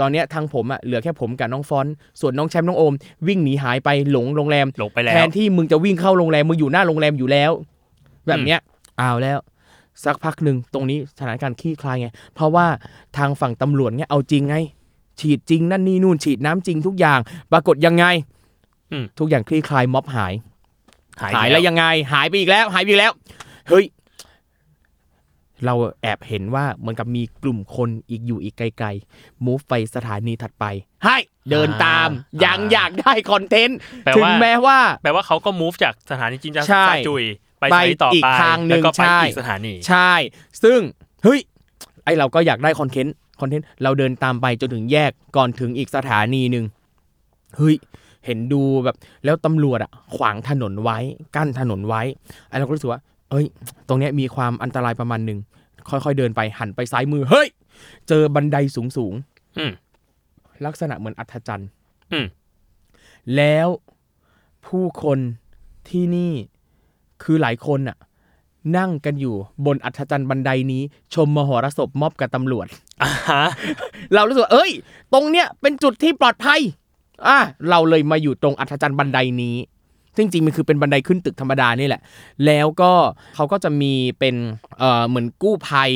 [0.00, 2.94] ตอนเนี้ยทางผมอะเหลือแค่ผมกับน้องฟอนต์ส่วนน้องแชมป์น้องโอม
[3.28, 7.50] วิ่งหนีหายไปหลงโรงแรมหลงไปแล้วแทนที่มึงจะวิ่งเข้าโรงแรมมึงอยู่หน้าโรงแรมอยู่แล้ว
[8.26, 8.60] แบบเนี้ย
[8.98, 9.38] เอาแล้ว
[10.04, 12.66] สักพักหนึ่งตรงนี้สถานการณ์คลี่คลายไง เพราะว่า
[13.16, 14.56] ทางฝั่งตำรวจเนี่ยเอาจริงไง
[15.20, 17.18] ฉีดจริงนั่นนี่นู่นฉีดน้ำจริงทุกอย่าง
[17.52, 18.04] ปรากฏยังไง
[18.92, 20.32] อืมทุกอย่างคลี่คลายม็อบหาย
[21.20, 23.12] หาย หายแล้วยังไง หายไปอีกแล้ว หายไปอีกแล้ว
[23.68, 23.84] เฮ้ย
[25.64, 30.64] เราแอบเห็นว่าเหมือนกับมีกลุ่มคนอีกอยู่อีกไกลๆ move ไปสถานีถัดไป
[31.04, 31.16] ให้
[31.50, 32.08] เดินตาม
[32.44, 37.24] ยังอยากได้ content แปลถึงว่าแม้ว่า แปลว่าเขาก็ move จากสถานีจิมซาใช่ซาจุ่ย
[37.60, 40.12] ไปไปสถานีต่ออีกไปทางหนึ่แล้วก็ไปใช่อีกสถานีใช่
[40.62, 40.80] ซึ่ง
[41.24, 41.40] เฮ้ย
[42.04, 46.64] ไอเราก็อยากได้ content content เราเดินตามไปจนถึงแยกก่อนถึงอีกสถานีหนึ่ง
[47.56, 47.74] เฮ้ย
[48.26, 50.98] เห็นดูแบบแล้วตำรวจอะขวางถนนไว้
[51.36, 52.02] กั้นถนนไว้
[52.48, 53.46] ไอเราก็รู้สึกว่า เอ้ย
[53.88, 55.38] ตรงเนี้ยมีความอันตรายประมาณหนึ่ง
[55.90, 57.48] ค่อยๆเดินไปหันไปซ้ายมือเฮ้ย
[58.08, 59.14] เจอบันไดสูง
[59.58, 61.68] อืมๆลักษณะเหมือนอัศจรรย์
[62.12, 62.26] อืม
[63.36, 63.68] แล้ว
[64.66, 65.18] ผู้คน
[65.88, 66.32] ที่นี่
[67.22, 67.96] คือหลายคนน่ะ
[68.76, 69.34] นั่งกันอยู่
[69.66, 70.82] บนอัศจรรย์บันไดนี้
[71.14, 72.66] ชมมหรสพม็อบกับตำรวจ
[73.02, 73.44] อ่าฮะ
[74.14, 74.70] เรารู้สึกว่าเอ้ย
[75.12, 76.60] ตรงเนี้ยเป็นจุดที่ปลอดภัย
[77.26, 77.38] อะ
[77.70, 79.56] เราเลยมาอยู่ตรงอัศจรรย์บันไดนี้
[80.16, 82.02] ซึ่งจริงๆมันคือเป็นบันไดขึ้นตึกธรรมดานี่แหละ
[82.46, 82.92] แล้วก็
[83.34, 84.34] เขาก็จะมีเป็น
[84.78, 85.90] เอ่อเหมือนกู้ภัย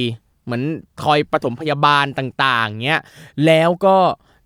[0.45, 0.63] เหมือน
[1.03, 3.03] คอยปฐมพยาบาลต่าง ๆเงี้ย
[3.47, 3.97] แล้วก็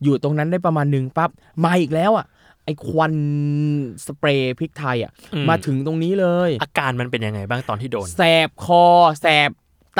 [0.03, 1.31] อยู่ตรงนั้นได้ประมาณหนึ่งปั๊บ
[1.65, 2.27] มาอีกแล้วอะ
[2.67, 3.15] ไอ้ควัน
[4.07, 8.85] สเปรย์พริกไทยอะอืมมาถึงตรงนี้เลย อาการมันเป็นยังไงบ้างตอนที่โดน แสบคอ
[9.21, 9.51] แสบ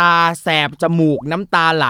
[0.01, 1.87] ตา แสบจมูกน้ำตาไหล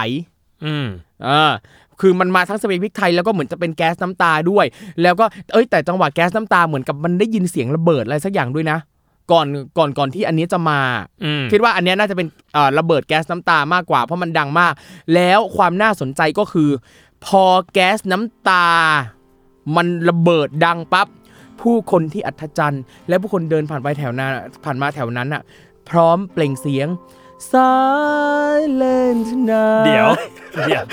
[0.65, 0.87] อืม
[1.23, 1.53] เออ
[2.01, 4.65] คือมันมาทั้งสเปรย์พริกไทยแล้วก็เหมือนจะเป็นแก๊สน้ำตาด้วย
[5.01, 8.79] แล้วก็เอ้ยแต่จังหวะแก๊สน้ำตาเหมือนกับมันได้ยินเสียงระเบิดอะไรสักอย่างด้วยนะ
[9.31, 10.79] ก่อนก่อนก่อนที่อันนี้จะมา
[11.23, 14.73] อืมคิดว่าอันเนี้ยน่าจะเป็นเอ่อระเบิดแก๊สน้ำตามากกว่าเพราะมันดังมาก
[15.13, 16.69] แล้วความน่าสนใจก็คือ
[17.25, 18.67] พอแก๊สน้ำตา
[19.75, 21.07] มันระเบิดดังปั๊บ
[21.61, 24.31] ผู้คนที่อัศจรรย์ และผู้คนเดินผ่านไปแถวนั้น
[24.65, 25.41] ผ่านมาแถวนั้นอะ
[25.89, 26.87] พร้อมเปล่งเสียง
[27.51, 30.09] Silent night เดี๋ยว
[30.67, 30.83] เดี๋ยว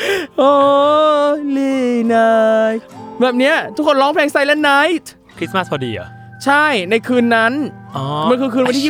[0.41, 1.77] Holy
[2.15, 2.81] night
[3.21, 5.05] แบบเนี้ยทุกคนร้องเพลง Silent Night
[5.39, 6.09] คริสต์มาสพอดีเหรอ
[6.45, 7.53] ใช่ในคืนนั้น
[7.97, 8.85] อ๋อมันคือคืนวันที่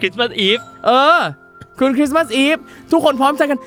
[0.00, 1.18] คริสต์มาสอีฟ24เออ
[1.78, 2.56] คืนคริสต์มาสอีฟ
[2.92, 3.58] ทุกคนพร้อมใจกัน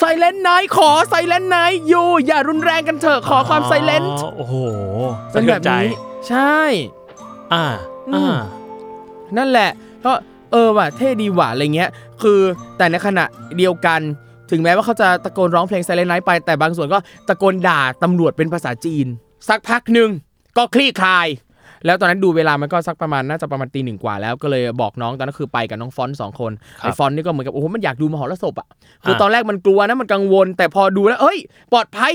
[0.00, 4.54] Silent Night ขอ Silent Night อยู่อย่ารุนแรงกันเถอะขอความ Silent โอ้โห
[5.30, 5.86] เป็นแบบนี้
[6.28, 6.58] ใช่
[7.52, 7.64] อ่า
[8.14, 8.36] อือ่าม
[9.36, 9.70] นั่นแหละ
[10.04, 10.12] ก็
[10.52, 11.90] เออว่ะเท่ดีว่ะอะไรเงี้ย
[12.22, 12.40] คือ
[12.78, 13.24] แต่ในขณะ
[13.58, 14.00] เดียวกัน
[14.50, 16.98] ถึงแม้ว่าเขาจะตะโกนร้องเพลง Silent Night ไป แต่บางส่วนก็
[17.28, 19.06] ตะโกนด่าตำรวจเป็นภาษาจีน
[19.48, 20.10] สักพักหนึ่ง
[20.56, 21.26] ก็คลี่คลาย
[21.86, 28.66] แล้วตอนนั้นดูเวลามันก็สักประมาณน่าจะประมาณตีหนึ่งกว่าแล้วก็เลยบอกน้องตอนนั้นคือไปกับน้องฟอนต์สองคนครับไอ้ฟอนต์นี่ก็เหมือนกับโอ้โหมันอยากดูมหรสพอะ
[29.04, 31.38] คืออ่าตอนแรกมันกลัวนะมันกังวล แต่พอดูแล้วเอ้ย
[31.72, 32.14] ปลอดภัย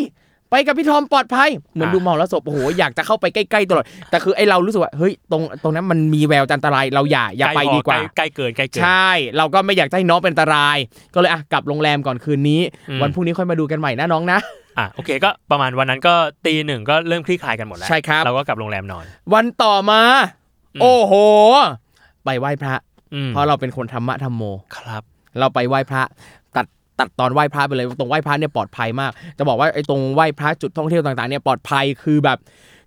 [0.51, 10.77] ไปกับพี่ทอมปลอดภัยเหมือนอ่าดูมหรสพโอ้โหอยากจะเข้าไปใกล้ๆตลอดแต่คือไอเรารู้สึกว่าเฮ้ยตรงตรงนั้นมันมีแววจะอันตรายเราอย่าอย่าไปใกล้พดีกว่าใกล้ใกล้เกินใกล้เกินใช่ เราก็ไม่อยากจะให้น้องเป็นอันตราย
[11.13, 14.39] ก็เลยอะกลับโรงแรมก่อนคืนนี้อืมวันพรุ่งนี้ค่อยมาดูกันใหม่นะน้องนะ
[14.77, 16.13] อะโอเคก็ประมาณวันนั้นก็
[16.45, 20.01] ตีหนึ่งก็เริ่มคลี่คลายกันหมดแล้วใช่ครับ เราก็กลับโรงแรมนอน วันต่อมา
[20.75, 21.13] อืมโอ้โห
[22.25, 22.75] ไปไหว้พระ
[23.13, 24.43] อืมเพราะเราเป็นคนธรรมะธรรมโม
[24.77, 25.03] ครับ
[25.39, 26.03] เราไปไหว้พระ
[26.55, 26.65] ตัด
[26.99, 32.37] ตัดตอนไหว้พระไปเลยตรงไหว้พระเนี่ยปลอดภัยมาก จะบอกว่าไอ้ตรงไหว้พระจุดท่องเที่ยวต่างๆเนี่ยปลอดภัยคือแบบ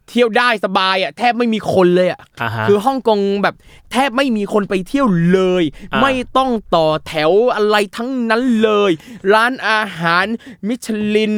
[0.09, 3.55] เที่ยวได้สบายอะแทบไม่มีคนเลยอะ อ่าฮะ คือฮ่องกงแบบ
[3.93, 8.93] แทบไม่มีคนไปเที่ยวเลย อ่า ไม่ต้องต่อแถวอะไรทั้งนั้นเลย
[9.35, 10.27] ร้านอาหาร
[10.69, 11.35] มิชลิน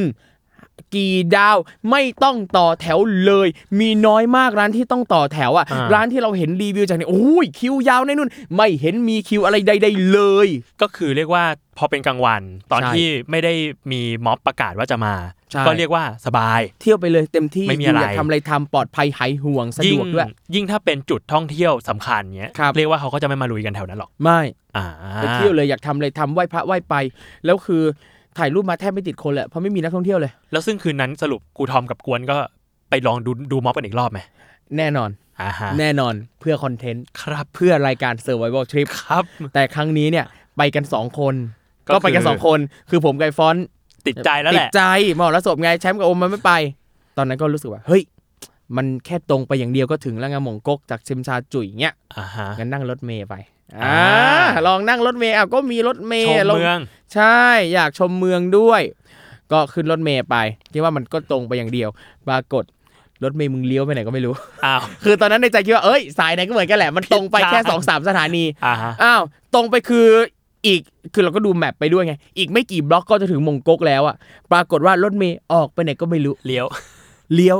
[0.94, 1.56] กี่ดาว
[1.90, 3.48] ไม่ต้องต่อแถวเลย
[3.80, 10.48] มีน้อยมากร้านที่ต้องต่อแถวอะ อ่า ร้านที่เราเห็นรีวิวจากเนี่ยโอ้ยคิวยาวแน่นู่น ไม่เห็นมีคิวอะไรใดๆเลย
[10.82, 11.44] ก็คือเรียกว่า
[11.78, 13.52] พอเป็นกลางวัน ตอนใช่ที่ไม่ได้
[13.92, 15.14] มีม็อบประกาศว่าจะมา
[15.50, 24.40] ใช่ ก็เรียกว่าสบาย เที่ยวไปเลยเต็มที่ไม่มียู่อะไรยากทำอะไรทำปลอดภัยหายห่วงสะยิ่ดงวกด้วย ยิ่งถ้าเป็นจุดท่องเที่ยวสำคัญเนี้ยครับ เรียกว่าเขาก็จะไม่มาลุยกันแถวนั้นหรอกไม่
[24.76, 26.94] อ่า ไปเที่ยวเลยอยากทำอะไรทำไหว้พระไหว้ไป
[27.44, 27.82] แล้วคือ
[28.38, 32.36] ถ่ายรูปมาแทบไม่ติดคนเลยเพราะไม่มีนักท่องเที่ยวเลย แล้วซึ่งคืนนั้นสรุปครูทอมกับกวนก็
[32.90, 34.20] ไปลองดูดูม็อบกันอีกรอบไหม
[34.76, 40.26] แน่นอนอ่าฮะแน่นอนเพื่อคอนเทนต์ครับเพื่อรายการ Survival Trip ครับ แต่ครั้งนี้เนี่ย
[40.58, 41.34] ไปกัน 2 คน
[41.86, 42.58] ก็ก็ไปกันคือ2คน
[42.90, 43.66] คือผมกับไอ้ฟอนต์
[44.06, 44.82] ติดใจแล้วติแหดละใจ
[45.18, 46.52] มอแล้วศพไงแชมป์กับโอมมันไม่ไป
[47.16, 48.02] ตอนนั้นก็รู้สึกว่าเฮ้ย
[48.76, 53.34] มันแค่ตรงไปอย่างเดียวก็ถึงแล้วไงหมงกกจากชิมชาจุ๋ยเงี้ยอ่าฮะงั้นนั่งรถเมย์ไป
[53.82, 53.96] อ่า
[54.54, 56.80] อ่าลองนั่งรถเมย์อะก็มีรถเมชย์มลงเมือง
[57.14, 57.40] ใช่
[57.74, 58.82] อยากชมเมืองด้วย
[59.52, 60.36] ก็ขึ้นรถเมย์ไป
[60.72, 61.88] คิดว่ามันก็ตรงไปอย่างเดียว
[62.28, 62.64] ปรากฏ
[63.24, 69.22] รถเมย์มึงเลี้ยวไปไหนก็ไม่รู้ อ้าว คือตอนนั้นในใจคิดว่า เอ้ย สายไหนก็เหมือนกันแหละ มันตรงไปแค่ผิดทางสองสามสถานี อ่าฮะ อ้าว
[69.54, 70.06] ตรงไปคือ
[70.66, 70.80] อีก
[71.14, 74.16] คือเราก็ดูแมปไปด้วยไง อีกไม่กี่บล็อกก็จะถึงมงกกแล้วอะ
[74.52, 76.66] ปรากฏว่ารถเมย์ออกไปไหนก็ไม่รู้ เลี้ยว
[77.34, 77.58] เลี้ยว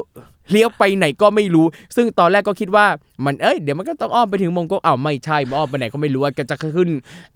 [0.51, 2.87] เลี้ยวไปไหนก็ไม่รู้ ซึ่งตอนแรกก็คิดว่า
[3.25, 6.89] มันเอ้ยเดี๋ยวมันก็ต้องอ้อมไปถึงมงกกอ้าวไม่ใช่มันอ้อมไปไหนก็ไม่รู้ว่าจะขึ้น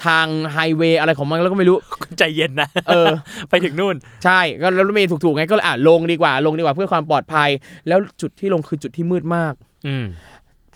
[0.07, 1.77] ทางไฮเวย์อะไรของมันแล้วก็ไม่รู้
[2.18, 3.07] ใจเย็นนะเออ
[3.50, 7.48] ไปถึงนู่น ใช่ก็แล้วรถเมย์ถูกๆไงก็เลยอะลงดีกว่าลงดีกว่าเพื่อความปลอดภัย
[7.88, 9.55] แล้วจุดที่ลงคือจุดที่มืดมาก
[9.87, 10.05] อืม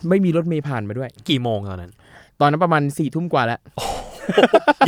[0.08, 1.92] ไม่มีรถเมย์ผ่านมาด้วย กี่โมงตอนนั้น
[2.40, 3.60] ตอนนั้นประมาณสี่ทุ่มกว่าแล้ว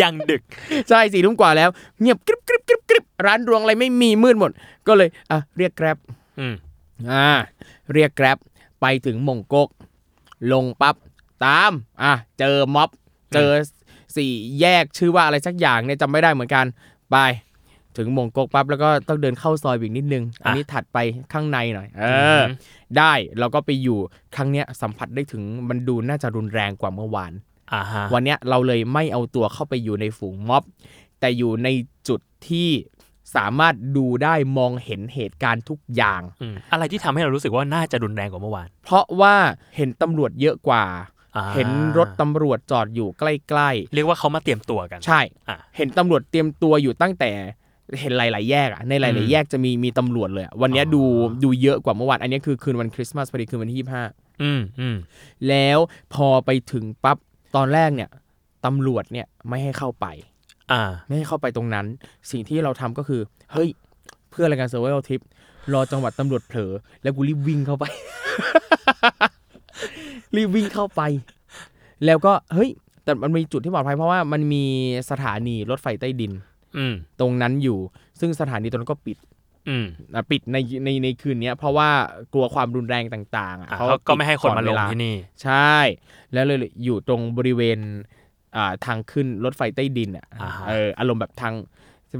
[0.02, 0.42] ยังดึก
[0.88, 1.68] ใช่สี่ทุ่มกว่าแล้ว
[2.00, 4.50] เงียบกริบกริบกริบกริบร้านรวงอะไรไม่มีมืดหมด
[4.88, 5.98] ก็เลยอะเรียกแกร็บ
[7.00, 7.28] อืมอ่า
[7.92, 8.38] เรียกแกร็บ
[8.80, 9.68] ไปถึงมงกก
[10.52, 10.96] ลงปั๊บ
[11.44, 12.90] ตามอะเจอม็อบ
[13.34, 13.50] เจอ
[14.16, 16.66] สี่แยกชื่อว่าอะไรสักอย่างเนี่ยจำไม่ได้เหมือนกัน
[17.10, 17.16] ไป
[17.96, 20.98] ถึงมงกกปั๊บแล้วก็ต้องเดินเข้าซอยอีกนิดนึง อันนี้ถัดไป
[21.32, 22.04] ข้างในหน่อย เอ
[22.38, 22.42] ออ
[22.98, 23.98] ได้เราก็ไปอยู่
[24.36, 27.32] ครั้งเนี้ยสัมผัสได้ถึงมันดูน่าจะรุนแรงกว่าเมื่อวาน
[27.72, 30.62] อ่าฮะวันเนี้ยเราเลยไม่เอาตัวเข้าไปอยู่ในฝูงม็อบ
[31.20, 31.68] แต่อยู่ใน
[32.08, 32.68] จุดที่
[33.36, 39.34] สามารถดูได้มองเห็นเหตุการณ์ทุกอย่างอืมอะไรที่ทำให้เรารู้สึกว่าน่าจะรุนแรงกว่าเมื่อวาน เพราะว่า
[39.76, 40.84] เห็นตำรวจเยอะกว่า
[41.36, 47.30] อ่า เห็นรถตำรวจจอดอยู่ใกล้เรียกว่าเขามาเตรียมตัวกันๆใช่อะเห็นตำรวจเตรียมตัวอยู่ตั้งแต่
[48.00, 51.02] เห็นหลาย ๆ แยกอะในหอืลายมๆแยกจะมีมีตำรวจเลยอะวันเนี้ยอ๋อดู
[51.44, 54.04] ดูเยอะกว่าเมื่อวาน อันเนี้ยคือคืนวันคริสต์มาสพอดีคืนวันที่ยี่ห้า
[54.42, 54.96] อืมอืม
[55.48, 55.78] แล้ว
[56.14, 57.16] พอไปถึงปั๊บ
[57.56, 58.10] ตอนแรกเนี่ย
[58.64, 60.06] ตำรวจเนี่ยไม่ให้เข้าไป
[60.72, 61.86] อ่า ไม่ให้เข้าไปตรงนั้น
[62.30, 63.20] สิ่งที่เราทำก็คือ
[63.52, 63.68] เฮ้ย
[64.30, 65.20] เพื่อรายการเซอร์ไว l ทิป
[65.72, 67.84] รอจังหวัดตำรวจเผลอ แล้วกูรีบวิ่งเข้าไป
[70.36, 71.02] รีบวิ่งเข้าไป
[72.04, 72.70] แล้วก็เฮ้ย
[73.04, 74.64] แต่มันมีจุดที่ปลอดภัยเพราะว่ามันมี
[75.10, 76.32] สถานีรถไฟใต้ดิน
[76.76, 77.78] อืมตรงนั้นอยู่
[78.20, 79.16] ซึ่งสถานีตรงนั้นก็ปิด
[79.68, 81.88] อืมอะปิดในในในคืนเนี้ยเพราะว่า
[82.32, 85.76] กลัวความรุนแรงต่างๆอะอะเขาเขาก็ไม่ให้คนมาลงปิดก่อเวที่นี่ ใช่
[86.32, 88.19] แล้วเลยอยู่ตรงบริเวณอ่า
[88.86, 91.54] ทางขึ้นรถไฟใต้ดินอะอ่าฮะเอออารมณ์แบบทาง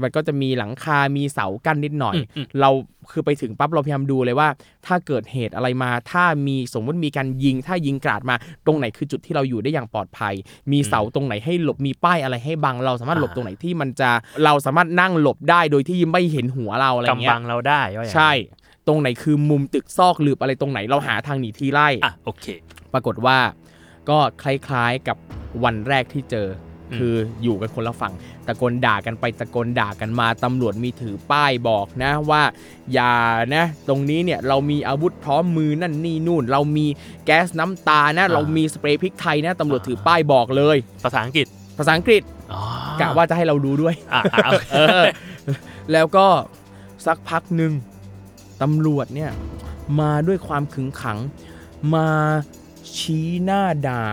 [0.03, 2.69] มันก็จะมีหลังคา มีเสากั้นนิดหน่อยอืมอืมเรา
[3.11, 4.49] คือไปถึงปั๊บเราพยายามดูเลยว่า
[4.87, 10.33] ถ้าเกิดเหตุอะไรมา ถ้ามีสมมติมีการยิง ถ้ายิงกราดมา ตรงไหนคือจุดที่เราอยู่ได้อย่างปลอดภัย
[10.71, 14.09] มีเสาตรงไหนให้หลบ มีป้ายอะไรให้บัง เราสามารถหลบตรงไหนที่มันจะ
[14.45, 18.31] เราสามารถนั่งหลบได้โดยที่ไม่เห็นหัวเราอะไรเงี้กำบัยงเราได้ว่าอย่างนั้นใช่
[18.87, 22.45] ตรงไหนคือมุมตึกซอกหลืบอะไรตรงไหน เราหาทางหนีทีไล่ อะโอเค
[22.93, 23.37] ปรากฏว่า
[24.09, 25.17] ก็คล้ายๆกับ
[25.63, 26.47] วันแรกที่เจอ
[26.91, 28.13] อมคืออยู่กันคนละฝั่ง
[28.47, 32.43] ตะโกนด่ากันไปตะโกนด่ากันมาตำรวจมีถือป้ายบอกนะว่า
[32.93, 33.13] อย่า
[33.55, 36.85] นะตรงนี้เนี่ยเรามีอาวุธพร้อมมือนั่นนี่นู่น เรามี
[37.25, 42.21] แก๊สน้ำตานะ เรามีสเปรย์พริกไทยนะตำรวจถือป้ายบอกเลย ภาษาอังกฤษภาษาอังกฤษ
[42.53, 42.61] อ๋อ
[43.01, 45.03] กะว่าจะให้เรารู้ด้วยอะอะโอเคเออ
[45.91, 46.25] แล้วก็
[47.05, 47.71] สักพักหนึ่ง
[48.61, 49.31] ตำรวจเนี่ย
[49.99, 51.17] มาด้วยความขึงขัง
[51.95, 52.07] มา
[52.97, 54.03] ชี้หน้าด่า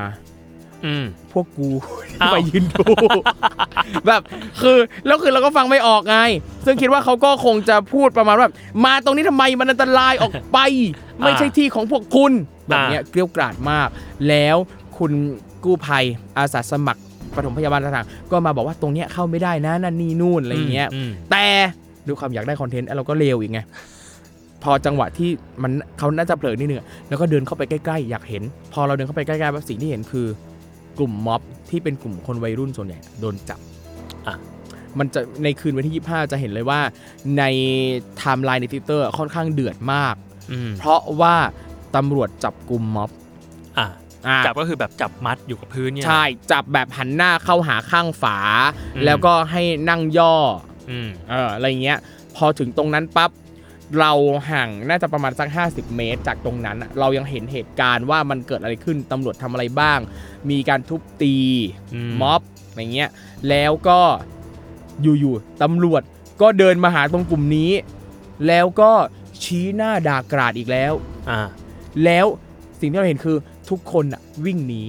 [0.86, 1.68] อืม พวกกู
[2.20, 2.84] อ้าว ไปยืนดู
[4.06, 4.20] แบบ
[4.60, 6.16] คือแล้วคือเราก็ฟังไม่ออกไง
[6.64, 8.48] ซึ่งคิดว่าเขาก็คงจะพูดประมาณว่า
[8.84, 10.58] มาตรงนี้ทำไมมันอันตรายออกไป
[11.20, 12.32] ไม่ใช่ที่ของพวกคุณ
[12.68, 13.88] แบบเนี้ยเกลียวกราดมาก
[14.28, 14.56] แล้ว
[14.98, 15.12] คุณ
[15.64, 16.04] กู้ภัย
[16.38, 17.00] อาสาสมัคร
[17.34, 21.46] ปฐมพยาบาลต่างๆก็มาบอกว่าตรงเนี้ยเข้าไม่ได้นะนั่นนี่นู่นอะไรอย่างเงี้ยมแต่
[22.06, 23.60] ด้วยความอยากได้คอนเทนต์เราก็เลวอีกไง
[24.64, 25.30] พอจังหวะที่
[25.62, 28.42] มันเขาน่าจะเผลอนิดนึงอะแล้วก็เดินเข้าไปใกล้ๆ อยากเห็น
[28.72, 30.26] พอเราเดินเข้าไปใกล้ๆแบบสิ่งที่เห็นคือ
[30.98, 31.40] กลุ่มม็อบ
[31.70, 33.60] ที่เป็นกลุ่มคนวัยรุ่นส่วนใหญ่โดนจับ
[34.26, 34.36] อะ
[34.98, 36.80] มันจะในคืนวันที่ 25 จะเห็นเลยว่า
[37.38, 37.44] ใน
[38.18, 40.14] ไทม์ไลน์ในทวิตเตอร์ค่อนข้างเดือดมาก
[40.52, 41.34] อืมเพราะว่า
[41.96, 43.10] ตำรวจจับกลุ่มม็อบ
[43.78, 43.86] อะ
[44.26, 48.36] อะจับก็คือแบบจับมัดอยู่กับพื้นเนี่ยใช่จับแบบหันหน้าเข้าหาข้างฝา
[48.96, 50.34] อืมแล้วก็ให้นั่งย่อ
[50.90, 51.98] อืมเอออะไรเงี้ย
[52.36, 53.30] พอถึงตรงนั้นปั๊บ
[54.00, 54.12] เรา
[54.50, 59.98] ห่างน่าจะประมาณสัก 50 เมตร จากตรงนั้นอะเรายังเห็นเหตุการณ์ว่ามันเกิดอะไรขึ้นตำรวจทำอะไรบ้าง
[60.50, 61.36] มีการทุบตี
[61.94, 63.10] อืมม็อบอะไรเงี้ย
[63.48, 64.00] แล้วก็
[65.02, 66.02] อยู่ๆตำรวจ
[66.40, 67.72] ก็เดินมาหาตรงกลุ่มนี้
[68.46, 68.90] แล้วก็
[69.42, 70.92] ชี้หน้าด่ากราดอีกแล้ว
[71.30, 71.40] อ่า
[72.04, 72.26] แล้ว
[72.80, 73.36] สิ่งที่เราเห็นคือ
[73.70, 74.82] ทุกคนอะวิ่งหนี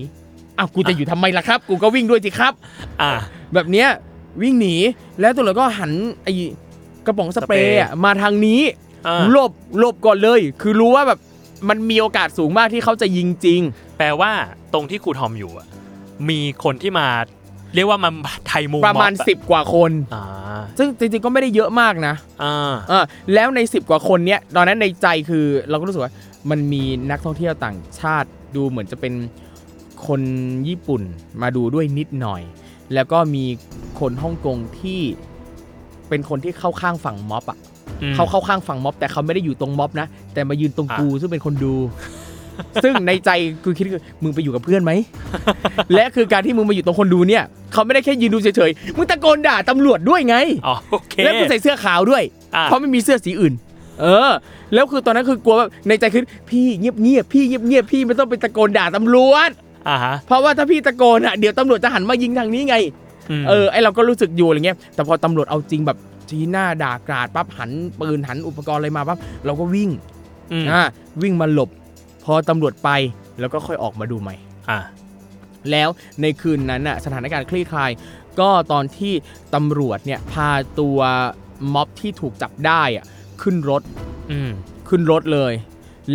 [0.57, 2.53] อ้าวกูจะอยู่ทำไมล่ะครับ กูก็วิ่งด้วยสิครับ
[3.01, 3.11] อ่า
[3.53, 3.87] แบบเนี้ย
[4.41, 4.75] วิ่งหนี
[5.19, 5.91] แล้วตำรวจก็หัน
[6.23, 6.33] ไอ้
[7.05, 8.88] กระป๋องสเปรย์อะมาทางนี้อ่า
[9.31, 11.19] หลบหลบก่อนเลย คือรู้ว่าแบบ
[11.69, 13.61] มันมีโอกาสสูงมากที่เขาจะยิงจริง
[13.97, 14.31] แปลว่า
[14.73, 15.67] ตรงที่ครูทอมอยู่อะ
[16.29, 17.07] มีคนที่มา
[17.75, 18.13] เรียกว่ามัน
[18.47, 20.23] ไทยมูประมาณอบอ10 กว่าคนอ่า
[20.77, 26.13] ซึ่งจริงๆก็ไม่ได้เยอะมากนะอ่าเออแล้วใน 10 กว่าคนเนี้ยตอนนั้นในใจคือเราก็รู้สึกว่า
[26.49, 29.13] มันมีนักท่องเที่ยวต่างชาติดูเหมือนจะเป็น
[30.07, 30.21] คน
[30.67, 31.01] ญี่ปุ่น
[31.41, 32.41] มาดูด้วยนิดหน่อย
[32.93, 33.45] แล้วก็มี
[33.99, 35.01] คนฮ่องกงที่
[36.09, 37.78] เป็นคนที่เข้าข้างฝั่งม็อบอะอืม
[38.15, 41.73] เขาเข้าข้างฝั่งม็อบแต่เขาไม่ได้อยู่ตรงม็อบนะ แต่มายืนตรงอะกูซึ่งเป็นคนดู
[42.83, 43.29] ซึ่งในใจ
[43.63, 44.91] คือคิดคือมึงไปอยู่กับเพื่อนไหม
[45.95, 50.35] และคือการที่มึงมาอยู่ตรงคนดูเนี่ยเขาไม่ได้แค่ยืนดูเฉยๆมึงตะโกนด่าตำรวจด้วยไง
[50.67, 52.23] อ๋อโอเคแล้วมึงใส่เสื้อขาวด้วย
[52.55, 53.53] อะเพราะไม่มีเสื้อสีอื่น
[54.01, 54.31] เออ
[54.73, 59.49] แล้วคือตอนนั้นคือกลัวแบบในใจคือพี่เงียบเงียบๆพี่เงียบเงียบๆพี่ไม่ต้องไปตะโกนด่าตำรวจ
[59.89, 62.75] อ่าฮะเพราะว่าถ้าพี่ตะโกนอะเดี๋ยวตำรวจจะหันมายิงทางนี้ไง
[63.41, 65.97] มเออไอเราก็รู้สึกอยู่อะไรเงี้ยแต่พอตำรวจเอาจริงแบบ
[66.29, 69.89] ชี้หน้าด่ากราดปั๊บหันปืนหันอุปกรณ์อะไรมาปั๊บเราก็วิ่ง
[70.63, 70.81] มอ่า
[71.21, 71.69] วิ่งมาหลบ
[72.25, 72.89] พอตำรวจไป
[73.39, 74.35] แล้วก็ค่อยออกมาดูใหม่
[74.69, 74.79] อ่า
[75.71, 75.89] แล้ว
[76.21, 77.91] ในคืนนั้นน่ะสถานการณ์คลี่คลาย
[78.39, 79.13] ก็ตอนที่
[79.55, 80.99] ตำรวจเนี่ยพาตัว
[81.73, 83.05] ม็อบที่ถูกจับได้อะ
[83.41, 83.81] ขึ้นรถ
[84.31, 84.51] อืม
[84.89, 85.53] ขึ้นรถเลย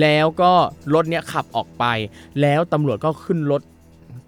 [0.00, 0.52] แล้วก็
[0.94, 1.84] รถเนี้ยขับออกไป
[2.40, 3.62] แล้วตำรวจก็ขึ้นรถ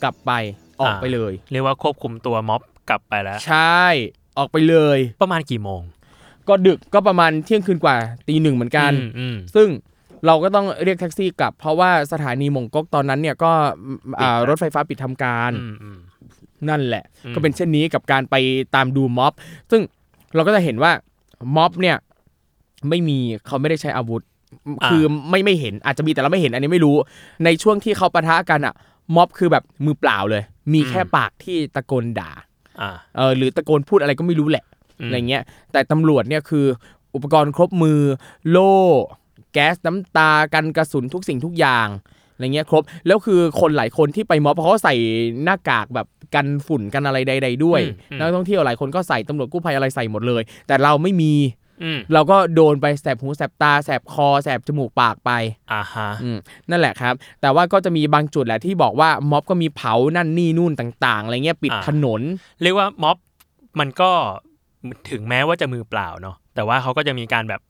[0.02, 0.32] กลับไป
[0.80, 3.84] ออกไปเลย เรียกว่าควบคุมตัวม็อบกลับไปแล้ว ใช่
[4.38, 5.82] ออกไปเลย ประมาณกี่โมง
[6.48, 7.96] ก็ดึกก็ประมาณเที่ยงคืนกว่า
[8.28, 9.68] ตีหนึ่งเหมือนกันอืมอืมซึ่ง
[10.26, 13.52] เราก็ต้องเรียกแท็กซี่กลับ เพราะว่าสถานีมงก๊กตอนนั้นเนี่ยก็
[14.20, 15.98] อ่าปิดแล้วรถไฟฟ้าปิดทำการอืมอืม
[16.68, 18.34] นั่นแหละอืมก็เป็นเช่นนี้กับการไป
[18.74, 19.32] ตามดูม็อบ
[19.70, 19.82] ซึ่ง
[20.34, 20.92] เราก็จะเห็นว่า
[21.56, 21.96] ม็อบเนี่ย
[22.88, 24.22] ไม่มีเขาไม่ได้ใช้อาวุธ
[24.86, 26.96] คือไม่ไม่เห็นอาจจะมีแต่เราไม่เห็นอันนี้ไม่รู้
[27.44, 28.74] ในช่วงที่เขาปะทะกันอะ
[29.16, 30.42] ม็อบคือแบบมือเปล่าเลย
[30.74, 32.45] มีแค่ปากที่ตะโกนด่าอ่า
[33.16, 34.64] เออหรือตะโกนพูดอะไรก็ไม่รู้แหละ
[35.00, 36.66] อืมอะไรเงี้ยแต่ตำรวจเนี่ยคือ
[37.14, 38.00] อุปกรณ์ครบมือ
[38.50, 38.72] โล่
[39.52, 41.88] แก๊สน้ำตากันกระสุนทุกสิ่งทุกอย่าง
[42.34, 44.94] อะไรเงี้ยครบแล้วคือคนหลายคนที่ไปม็อบเพราะเขาใส่
[45.44, 51.65] หน้ากากแบบกันฝุ่นกันอะไรใด ๆ ด้วยอืมนักท่องเที่ยวหลายคนก็ใส่ตำรวจกู้ภัยอะไรใส่หมดเลย แต่เราไม่มีอืม
[52.12, 55.30] เราก็โดนไปแสบหูแสบตาแสบคอแสบจมูกปากไป
[55.72, 56.38] อ่าฮะอืม
[56.70, 62.20] นั่นแหละครับ แต่ว่าก็จะมีบางจุดแหละที่บอกว่าม็อบก็มีเผานั่นนี่นู่นต่าง ๆอะไรเงี้ยปิดอ่าถนน
[62.62, 63.16] เรียกว่าม็อบ
[63.80, 64.10] มันก็
[65.10, 67.60] ถึงแม้ว่าจะมือเปล่าเนาะแต่ว่าเขาก็จะมีการแบบ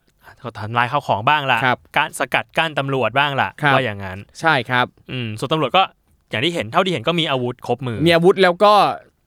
[0.61, 5.83] ทำลายข้าวของบ้างละครับการสกัดกั้นตำรวจบ้างละครับว่าอย่างนั้นใช่ครับอืมส่วนตำรวจก็
[6.31, 8.73] อย่างที่เห็นเท่าที่เห็นก็มีอาวุธครบมือ มีอาวุธแล้วก็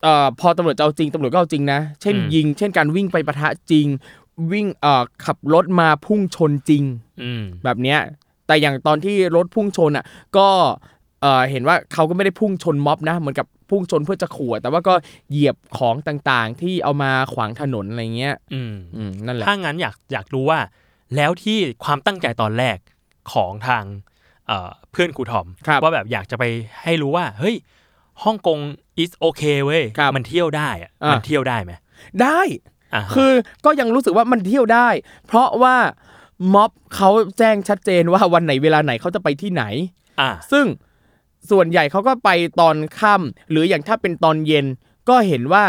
[0.03, 3.87] เอ่อพอตำรวจจะเอาจริงตำรวจก็เอาจริงนะ เช่นอืมยิง เช่นการวิ่งไปปะทะจริง
[4.51, 6.83] วิ่งเอ่อขับรถมาพุ่งชนจริง
[7.23, 7.99] อืมแบบเนี้ย
[8.47, 10.05] แต่อย่างตอนที่รถพุ่งชนอะ
[10.37, 10.47] ก็
[11.21, 14.93] เอ่อเห็นว่าเขาก็ไม่ได้พุ่งชนม็อบนะเหมือนกับพุ่งชนเพื่อจะขู่อะแต่ว่าก็
[15.31, 20.59] เหยียบของต่างๆ ที่เอามาขวางถนนอะไรเงี้ยอืมอืมนั่นแหละถ้างั้นอยากอยากรู้ว่า
[21.15, 22.77] แล้วที่ความตั้งใจตอนแรก
[23.31, 23.83] ของทาง
[24.47, 26.43] เอ่อเพื่อนครูทอมครับว่าแบบอยากจะไป
[26.83, 27.55] ให้รู้ว่า เฮ้ย
[28.23, 28.59] ฮ่องกง
[29.03, 31.73] is okay เว้ยครับมันเที่ยวได้อะอะมันเที่ยวได้ไหม
[32.21, 32.78] ได้อ่าฮะ
[33.15, 33.31] คือ
[33.65, 34.89] ก็ยังรู้สึกว่ามันเที่ยวได้
[35.27, 35.75] เพราะว่า
[36.53, 39.63] ม็อบเขาแจ้งชัดเจนว่าวันไหนเวลาไหนเขาจะไปที่ไหน
[40.19, 40.65] อ่า ซึ่ง
[41.51, 44.65] ส่วนใหญ่เขาก็ไปตอนค่ำหรืออย่างถ้าเป็นตอนเย็น
[45.09, 45.65] ก็เห็นว่า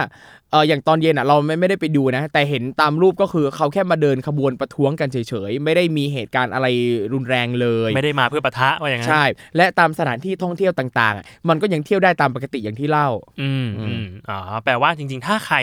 [0.50, 6.66] เอออย่างตอนเย็นอะเราไม่ไม่ได้ไปดูนะ แต่เห็นตามรูปก็คือเขาแค่มาเดินขบวนประท้วงกันเฉยๆ ไม่ได้มีเหตุการณ์อะไร
[7.12, 9.24] รุนแรงเลย ไม่ได้มาเพื่อปะทะว่าอย่างนั้นใช่
[9.56, 13.08] และตามสถานที่ท่องเที่ยวต่างๆอะมันก็ยังเที่ยวได้ตามปกติอย่างที่เล่า
[13.40, 15.56] อืมอือืมมอ๋อแปลว่าจริงๆ ถ้าใคร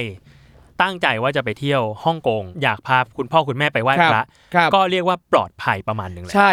[0.82, 6.52] ตั้งใจว่าจะไปเที่ยวฮ่องกง อยากพาคุณพ่อคุณแม่ไปไหว้ครับพระครับก็เรียกว่าปลอดภัยประมาณหนึ่งแหละใช่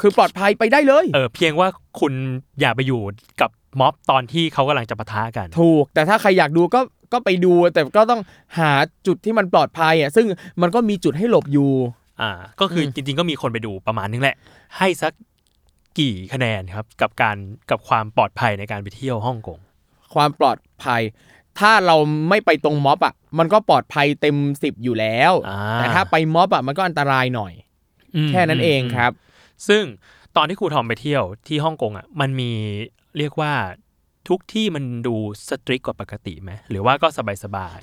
[0.00, 1.68] คือปลอดภัยไปได้เลยเออเพียงว่า
[2.00, 2.12] คุณ
[2.60, 3.00] อย่าไปอยู่
[3.40, 6.80] กับม็อบตอนที่เขากำลังจะปะทะกัน ถูก แต่ถ้าใครอยากดูก็
[7.12, 8.20] ก็ไปดู แต่ก็ต้อง
[8.58, 8.70] หา
[9.06, 10.26] จุดที่มันปลอดภัยอะซึ่ง
[10.62, 11.70] มันก็มีจุดให้หลบอยู่
[12.20, 14.36] อ่าก็คืออมจริง ๆ ก็มีคนไปดูประมาณนึงแหละ
[14.78, 15.12] ให้สัก
[15.98, 17.36] กี่คะแนนครับกับการ
[17.70, 19.58] กับความปลอดภัยในการไปเที่ยวฮ่องกง
[20.14, 21.02] ความปลอดภัย
[21.60, 21.96] ถ้าเรา
[22.28, 27.52] ไม่ไปตรงม็อบอะมันก็ปลอดภัยเต็มสิบอยู่แล้วอ่าแต่ถ้าไปม็อบอะมันก็อันตรายหน่อย
[28.16, 29.12] อืมแค่นั้นเองครับ
[29.68, 29.82] ซึ่ง
[30.36, 32.50] ตอนที่ครูทอมไปเที่ยวที่ฮ่องกงอะมันมี
[33.18, 33.52] เรียกว่า
[34.28, 35.14] ทุกที่มันดู
[35.48, 37.20] สตริกกว่าปกติไหมหรือว่าก็ส
[37.56, 37.78] บาย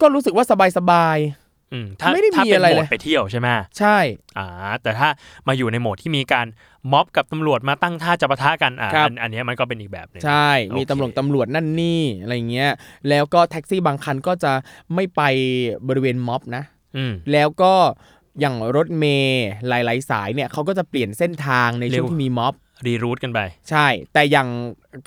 [0.00, 3.98] ก็รู้สึกว่าสบายสบายๆอืมถ้าไม่ได้ถ้ามีเป็นอะไรโหมเลดยไปเที่ยวใช่ไหมๆใช่
[4.38, 4.46] อ่า
[4.82, 5.08] แต่ถ้า
[5.48, 6.46] มาอยู่ในโหมดที่มีการ
[6.92, 12.70] ม็อบกับตำรวจมาตั้งท่าจะปะทะกันอ่าครับอันอันเนี้ยมันก็เป็นอีกแบบหนึ่งใช่ มีโอเคตำรวจตำรวจนั่นนี่อะไรเงี้ย
[13.08, 14.52] แล้วก็แท็กซี่บางคันก็จะ
[14.94, 15.22] ไม่ไป
[15.88, 16.62] บริเวณม็อบนะ
[16.96, 17.72] อืมแล้วก็
[18.40, 22.54] อย่างรถเมย์หลาย ๆ สายเนี่ยเขาก็จะเปลี่ยนเส้นทางในช่วงเร็วที่มีม็อบ
[22.86, 24.48] รีรูทกันไป ใช่ แต่อย่าง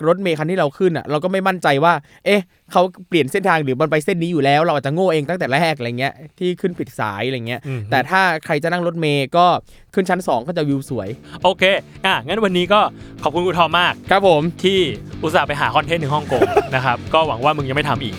[0.07, 1.93] รถเมย์คันที่เราขึ้นอะ เราก็ไม่มั่นใจว่า
[2.25, 9.45] เอ๊ะเขาเปลี่ยนเส้นทางหรือมันไปเส้นนี้อยู่แล้ว เราอาจจะโง่เองตั้งแต่แรกอะไรเงี้ยที่ขึ้นผิดสายอะไรเงี้ยอืมแต่ถ้าใครจะนั่งรถเมย์ก็
[9.93, 11.10] ขึ้นชั้น 2 ก็จะวิวสวย
[11.43, 11.63] โอเค
[12.05, 12.79] อะ งั้นวันนี้ก็
[13.23, 14.79] ขอบคุณครูทอมมาก ครับผมที่
[15.23, 16.41] อุตส่าห์ไปหาคอนเทนต์ถึงฮ่องกง
[16.75, 18.15] นะครับ ก็หวังว่ามึงยังไม่ทำอีก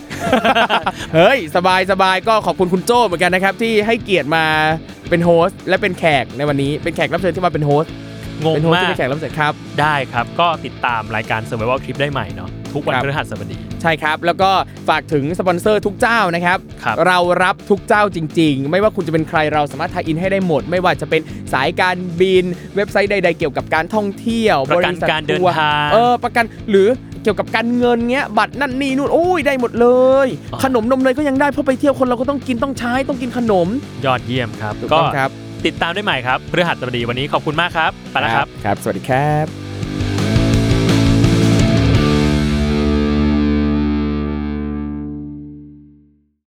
[1.15, 4.45] เฮ้ย สบายสบายก็ขอบคุณคุณโจ้เหมือนกันนะครับที่ให้เกียรติมา
[5.09, 7.91] เป็น host และเป็นแขกในวันนี้เป็นแขกรับเชิญที่มาเป็น host
[8.45, 14.51] งงเป็นโฮสต์มาที่กเป็นแขกรับเชิญครับ ได้ครับ ก็ติดตามรายการ Survival Trip ได้ใหม่เนาะทุกวันครับ พฤหัสบดี ใช่ครับ แล้วก็
[14.89, 21.21] ฝากถึงสปอนเซอร์ทุกเจ้านะครับ ครับ เรารับทุกเจ้าจริง ๆ ไม่ว่าคุณจะเป็นใครเราสามารถ tie-in ให้ได้หมด ไม่ว่าจะเป็น
[21.53, 26.87] สายการบิน เว็บไซต์ใด ๆ เกี่ยวกับการท่องเที่ยวประกันบษัทการเดินทัวทาง เออประกันหรือ
[27.23, 29.87] เกี่ยวกับการเงินเงี้ยบัตรนั่นนี่นู่นโอ้ยได้หมดเล
[30.25, 33.67] ย อ๋อ ขนมนมเนยก็ยังได้เพราะไปเที่ยวคนเราก็ต้องกินต้องใช้ต้องกินขนม
[34.05, 35.29] ยอดเยี่ยมครับ ถูกก็ต้องครับ
[35.65, 39.62] ติดตามได้ใหม่ครับพฤหัสบดีวันนี้ขอบคุณมากครับไปแล้วครับ ครับ สวัสดีครับ